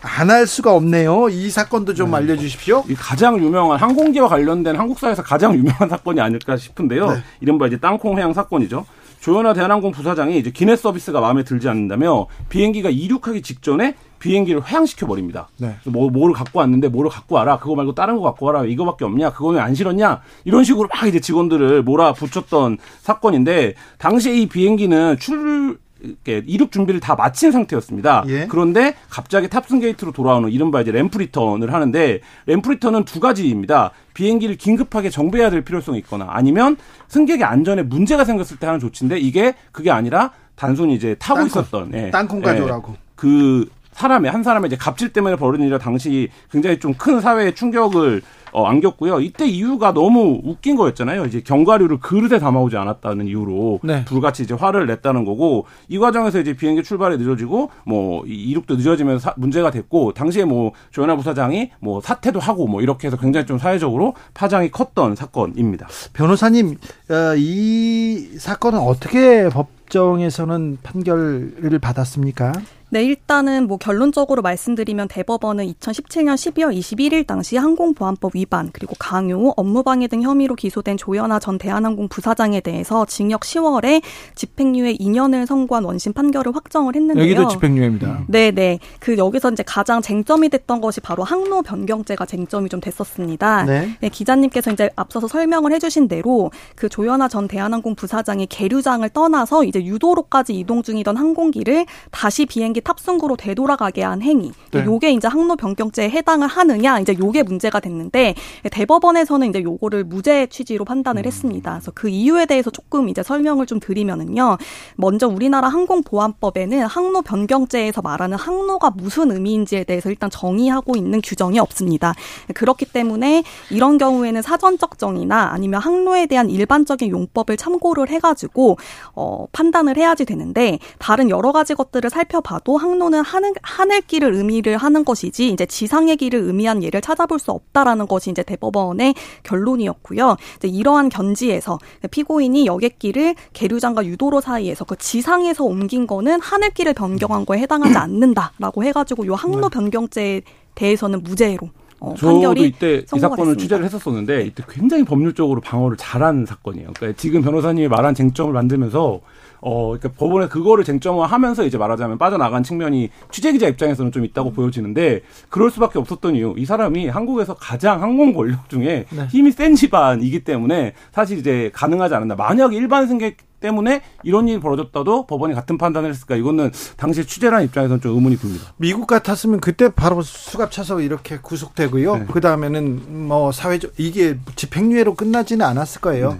[0.00, 1.30] 안 할 수가 없네요.
[1.30, 2.84] 이 사건도 좀 알려주십시오.
[2.90, 7.10] 이 가장 유명한 항공기와 관련된 한국사에서 가장 유명한 사건이 아닐까 싶은데요.
[7.10, 7.22] 네.
[7.40, 8.84] 이른바 이제 땅콩 해양 사건이죠.
[9.20, 13.94] 조현아 대한항공 부사장이 이제 기내 서비스가 마음에 들지 않는다며 비행기가 이륙하기 직전에
[14.24, 15.48] 비행기를 회항시켜 버립니다.
[15.58, 15.76] 네.
[15.84, 17.58] 뭐 뭐를 갖고 왔는데 뭐를 갖고 와라.
[17.58, 18.64] 그거 말고 다른 거 갖고 와라.
[18.64, 19.32] 이거밖에 없냐?
[19.34, 20.22] 그거는 안 실었냐?
[20.46, 27.14] 이런 식으로 막 이제 직원들을 몰아붙였던 사건인데 당시에 이 비행기는 출 이렇게 이륙 준비를 다
[27.16, 28.24] 마친 상태였습니다.
[28.28, 28.46] 예.
[28.46, 33.90] 그런데 갑자기 탑승 게이트로 돌아오는 이른바 이제 램프 리턴을 하는데 램프 리턴은 두 가지입니다.
[34.14, 36.76] 비행기를 긴급하게 정비해야 될 필요성이 있거나 아니면
[37.08, 41.62] 승객의 안전에 문제가 생겼을 때 하는 조치인데 이게 그게 아니라 단순히 이제 타고 땅콩.
[41.62, 42.10] 있었던 예.
[42.10, 42.94] 땅콩 가져오라고.
[43.16, 48.22] 그 사람의 한 사람의 이제 갑질 때문에 벌어진 일이라 당시 굉장히 좀 큰 사회의 충격을
[48.52, 49.18] 어, 안겼고요.
[49.20, 51.24] 이때 이유가 너무 웃긴 거였잖아요.
[51.24, 54.04] 이제 견과류를 그릇에 담아오지 않았다는 이유로 네.
[54.04, 59.18] 불같이 이제 화를 냈다는 거고 이 과정에서 이제 비행기 출발이 늦어지고 뭐 이- 이륙도 늦어지면서
[59.30, 63.58] 사- 문제가 됐고 당시에 뭐 조현아 부사장이 뭐 사퇴도 하고 뭐 이렇게 해서 굉장히 좀
[63.58, 65.88] 사회적으로 파장이 컸던 사건입니다.
[66.12, 66.76] 변호사님,
[67.10, 72.52] 어, 이 사건은 어떻게 법정에서는 판결을 받았습니까?
[72.94, 80.06] 네, 일단은 뭐 결론적으로 말씀드리면 대법원은 2017년 12월 21일 당시 항공보안법 위반 그리고 강요, 업무방해
[80.06, 84.00] 등 혐의로 기소된 조연아 전 대한항공 부사장에 대해서 징역 10월에
[84.36, 87.24] 집행유예 2년을 선고한 원심 판결을 확정을 했는데요.
[87.24, 88.26] 여기도 집행유예입니다.
[88.28, 88.78] 네, 네.
[89.00, 93.64] 그 여기서 이제 가장 쟁점이 됐던 것이 바로 항로 변경죄가 쟁점이 좀 됐었습니다.
[93.64, 93.96] 네.
[94.00, 99.84] 네, 기자님께서 이제 앞서서 설명을 해주신 대로 그 조연아 전 대한항공 부사장이 계류장을 떠나서 이제
[99.84, 104.52] 유도로까지 이동 중이던 항공기를 다시 비행기 탑승구로 되돌아가게 한 행위.
[104.70, 104.84] 네.
[104.84, 108.34] 요게 이제 항로 변경죄에 해당을 하느냐 이제 요게 문제가 됐는데
[108.70, 111.72] 대법원에서는 이제 요거를 무죄 취지로 판단을 했습니다.
[111.72, 114.58] 그래서 그 이유에 대해서 조금 이제 설명을 좀 드리면은요.
[114.96, 122.14] 먼저 우리나라 항공보안법에는 항로 변경죄에서 말하는 항로가 무슨 의미인지에 대해서 일단 정의하고 있는 규정이 없습니다.
[122.54, 128.76] 그렇기 때문에 이런 경우에는 사전적 정의나 아니면 항로에 대한 일반적인 용법을 참고를 해가지고
[129.14, 135.04] 어, 판단을 해야지 되는데 다른 여러 가지 것들을 살펴봐도 항로는 하늘, 하늘 길을 의미를 하는
[135.04, 140.36] 것이지 이제 지상의 길을 의미한 예를 찾아볼 수 없다라는 것이 이제 대법원의 결론이었고요.
[140.56, 141.78] 이제 이러한 견지에서
[142.10, 149.26] 피고인이 여객길을 계류장과 유도로 사이에서 그 지상에서 옮긴 거는 하늘길을 변경한 거에 해당하지 않는다라고 해가지고
[149.26, 150.42] 요 항로 변경죄에
[150.74, 151.70] 대해서는 무죄로
[152.00, 153.60] 어, 저도 판결이 이때 이 사건을 됐습니다.
[153.60, 156.90] 취재를 했었었는데 이때 굉장히 법률적으로 방어를 잘한 사건이에요.
[156.94, 159.20] 그러니까 지금 변호사님이 말한 쟁점을 만들면서
[159.66, 165.22] 어, 그러니까 법원에 그거를 쟁점화하면서 이제 말하자면 빠져나간 측면이 취재 기자 입장에서는 좀 있다고 보여지는데
[165.48, 169.26] 그럴 수밖에 없었던 이유 이 사람이 한국에서 가장 항공 권력 중에 네.
[169.30, 172.36] 힘이 센 집안이기 때문에 사실 이제 가능하지 않는다.
[172.36, 176.36] 만약 일반 승객 때문에 이런 일이 벌어졌다도 법원이 같은 판단을 했을까?
[176.36, 178.74] 이거는 당시 취재란 입장에서는 좀 의문이 듭니다.
[178.76, 182.16] 미국 같았으면 그때 바로 수갑 차서 이렇게 구속되고요.
[182.16, 182.24] 네.
[182.30, 186.36] 그 다음에는 뭐 사회적 이게 집행유예로 끝나지는 않았을 거예요.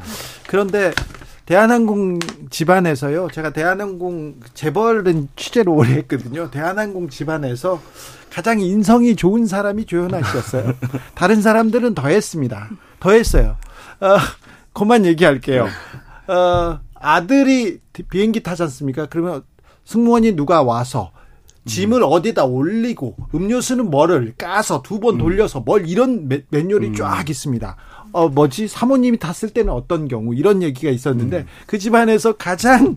[0.47, 0.93] 그런데
[1.47, 2.19] 대한항공
[2.51, 3.29] 집안에서요.
[3.33, 6.51] 제가 대한항공 재벌은 취재를 오래 했거든요.
[6.51, 7.81] 대한항공 집안에서
[8.33, 10.73] 가장 인성이 좋은 사람이 조현아 씨였어요.
[11.15, 12.71] 다른 사람들은 더 했습니다.
[12.99, 13.57] 더 했어요.
[14.01, 14.17] 어,
[14.73, 15.69] 그만 얘기할게요.
[16.29, 17.81] 어, 아들이
[18.11, 19.07] 비행기 타지 않습니까?
[19.11, 19.43] 그러면
[19.85, 21.13] 승무원이 누가 와서
[21.67, 27.77] 짐을 어디다 올리고 음료수는 뭐를 까서 두 번 돌려서 뭘 이런 매, 매뉴얼이 쫙 있습니다.
[28.15, 28.69] 어 뭐지?
[28.69, 30.35] 사모님이 탔을 때는 어떤 경우?
[30.35, 32.97] 이런 얘기가 있었는데 그 집안에서 가장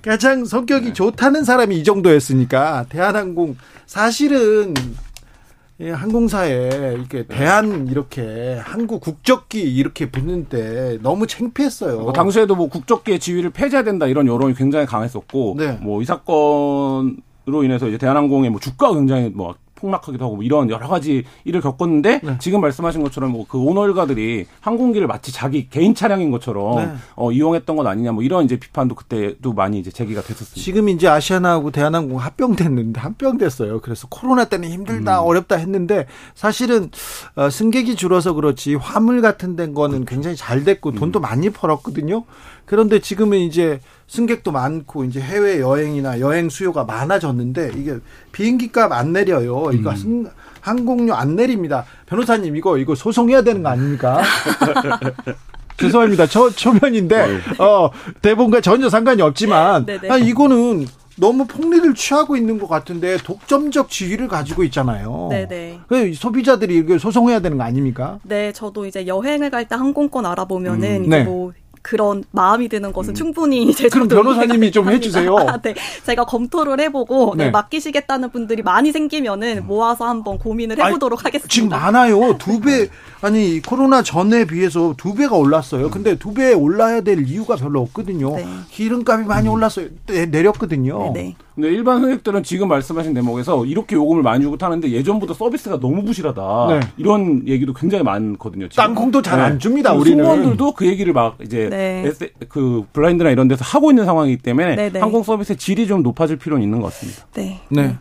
[0.00, 4.72] 가장 성격이 좋다는 사람이 이 정도였으니까 대한항공 사실은
[5.80, 12.00] 예, 항공사에 이렇게 대한 이렇게 한국 국적기 이렇게 붙는데 너무 창피했어요.
[12.00, 15.72] 뭐 당시에도 뭐 국적기의 지위를 폐지해야 된다 이런 여론이 굉장히 강했었고 네.
[15.82, 21.24] 뭐이 사건으로 인해서 이제 대한항공의 뭐 주가가 굉장히 뭐 폭락하기도 하고 뭐 이런 여러 가지
[21.44, 22.36] 일을 겪었는데 네.
[22.40, 26.92] 지금 말씀하신 것처럼 뭐 그 오너 일가들이 항공기를 마치 자기 개인 차량인 것처럼 네.
[27.14, 30.60] 어, 이용했던 건 아니냐 뭐 이런 이제 비판도 그때도 많이 이제 제기가 됐었습니다.
[30.60, 33.80] 지금 이제 아시아나하고 대한항공 합병됐는데 합병됐어요.
[33.80, 36.90] 그래서 코로나 때는 힘들다 어렵다 했는데 사실은
[37.36, 42.24] 어, 승객이 줄어서 그렇지 화물 같은 된 거는 굉장히 잘 됐고 돈도 많이 벌었거든요.
[42.66, 47.96] 그런데 지금은 이제 승객도 많고 이제 해외 여행이나 여행 수요가 많아졌는데 이게
[48.32, 49.70] 비행기 값 안 내려요.
[49.72, 50.26] 이거 승-
[50.60, 51.84] 항공료 안 내립니다.
[52.06, 54.22] 변호사님 이거 이거 소송해야 되는 거 아닙니까?
[55.76, 56.26] 죄송합니다.
[56.26, 57.90] 저 초면인데 어
[58.22, 60.08] 대본과 전혀 상관이 없지만 네네.
[60.10, 60.86] 아, 이거는
[61.16, 65.28] 너무 폭리를 취하고 있는 것 같은데 독점적 지위를 가지고 있잖아요.
[65.30, 65.80] 네네.
[65.88, 68.18] 그 소비자들이 이거 소송해야 되는 거 아닙니까?
[68.22, 71.24] 네, 저도 이제 여행을 갈 때 항공권 알아보면은 음, 네.
[71.24, 71.52] 뭐
[71.84, 75.36] 그런 마음이 드는 것은 충분히 제 그럼 변호사님이 좀 해주세요.
[75.62, 75.74] 네,
[76.04, 77.44] 제가 검토를 해보고 네.
[77.44, 77.50] 네.
[77.50, 81.48] 맡기시겠다는 분들이 많이 생기면은 모아서 한번 고민을 해보도록 아니, 하겠습니다.
[81.52, 82.38] 지금 많아요.
[82.38, 82.88] 두 배,
[83.20, 85.90] 아니, 코로나 전에 비해서 두 배가 올랐어요.
[85.90, 88.34] 근데 두 배 올라야 될 이유가 별로 없거든요.
[88.34, 88.44] 네.
[88.70, 89.86] 기름값이 많이 올랐어요.
[90.06, 91.12] 내, 내렸거든요.
[91.14, 91.36] 네.
[91.54, 96.66] 근데 일반 승객들은 지금 말씀하신 대목에서 이렇게 요금을 많이 주고 타는데 예전보다 서비스가 너무 부실하다.
[96.70, 96.80] 네.
[96.96, 98.68] 이런 얘기도 굉장히 많거든요.
[98.68, 98.82] 지금.
[98.82, 99.58] 땅콩도 잘안 네.
[99.58, 100.24] 줍니다, 우리는.
[100.24, 102.12] 승무원들도 그 얘기를 막 이제 네.
[102.48, 105.00] 그 블라인드나 이런 데서 하고 있는 상황이기 때문에 네, 네.
[105.00, 107.26] 항공 서비스의 질이 좀 높아질 필요는 있는 것 같습니다.
[107.34, 107.60] 네.
[107.70, 107.96] 네.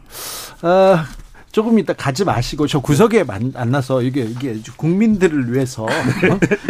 [0.62, 1.06] 아,
[1.54, 5.88] 조금 이따 가지 마시고 저 구석에 만- 만나서 이게 이게 국민들을 위해서 어?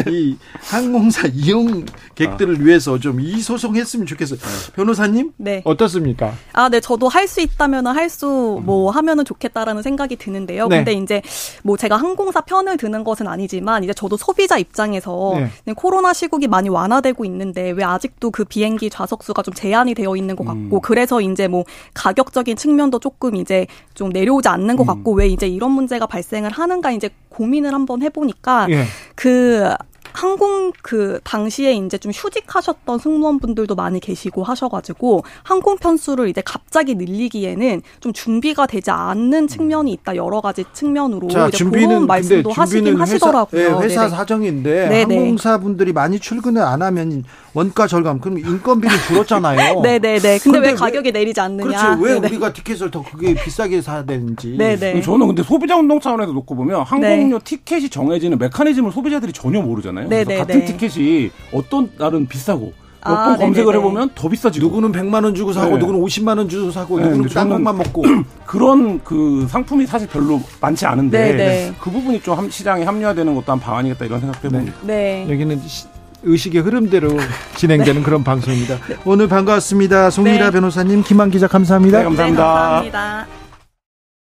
[0.10, 4.40] 이 항공사 이용 객들을 위해서 좀 이 소송했으면 좋겠어요.
[4.76, 5.62] 변호사님 네.
[5.64, 6.34] 어떻습니까?
[6.52, 10.68] 아, 네, 저도 할 수 있다면 할 수뭐 하면은 좋겠다라는 생각이 드는데요.
[10.68, 10.78] 네.
[10.84, 11.22] 근데 이제
[11.64, 15.50] 뭐 제가 항공사 편을 드는 것은 아니지만 이제 저도 소비자 입장에서 네.
[15.64, 20.18] 네, 코로나 시국이 많이 완화되고 있는데 왜 아직도 그 비행기 좌석 수가 좀 제한이 되어
[20.18, 21.64] 있는 것 같고 그래서 이제 뭐
[21.94, 26.92] 가격적인 측면도 조금 이제 좀 내려오지 않는 것 같고 왜 이제 이런 문제가 발생을 하는가
[26.92, 28.86] 이제 고민을 한번 해보니까 예.
[29.16, 29.74] 그
[30.14, 37.82] 항공 그 당시에 이제 좀 휴직하셨던 승무원분들도 많이 계시고 하셔가지고 항공 편수를 이제 갑자기 늘리기에는
[37.99, 42.61] 좀 준비가 되지 않는 측면이 있다 여러 가지 측면으로 자, 이제 준비는 그런 말씀도 근데
[42.61, 43.61] 하시긴 준비는 하시더라고요.
[43.61, 44.16] 회사, 예, 회사 네네.
[44.16, 45.16] 사정인데 네네.
[45.18, 47.24] 항공사분들이 많이 출근을 안 하면
[47.55, 49.82] 원가 절감 그럼 인건비를 줄었잖아요.
[49.84, 50.20] 네네네.
[50.20, 51.68] 근데, 근데 왜 왜- 가격이 내리지 않느냐?
[51.95, 52.01] 그렇죠.
[52.03, 52.28] 왜 네네.
[52.30, 54.55] 우리가 티켓을 더 그게 비싸게 사야 되는지.
[54.57, 55.01] 네네.
[55.01, 60.03] 저는 근데 소비자 운동 차원에서 놓고 보면 항공료 티켓이 정해지는 메커니즘을 소비자들이 전혀 모르잖아요.
[60.10, 60.38] 그래서 네네네.
[60.38, 62.74] 같은 티켓이 어떤 날은 비싸고
[63.06, 63.78] 몇 아, 번 검색을 네네네.
[63.80, 65.78] 해보면 더 비싸지고 누구는 100만 원 주고 사고 네.
[65.80, 68.04] 누구는 50만 원 주고 사고 네, 누구는 땅콩만 먹고
[68.45, 71.74] 그런 그 상품이 사실 별로 많지 않은데 네네.
[71.82, 74.78] 그 부분이 좀 함- 시장에 합리화되는 것도 한 방안이겠다 이런 생각도 해봅니다.
[74.84, 75.28] 네.
[75.30, 75.88] 여기는 시-
[76.26, 77.10] 의식의 흐름대로
[77.58, 78.78] 진행되는 그런 방송입니다.
[79.04, 80.10] 오늘 반가웠습니다.
[80.10, 80.51] 송미라 네.
[80.51, 81.97] 변호사님, 김한 기자 감사합니다.
[81.97, 82.43] 네, 감사합니다.
[82.43, 83.43] 네, 감사합니다.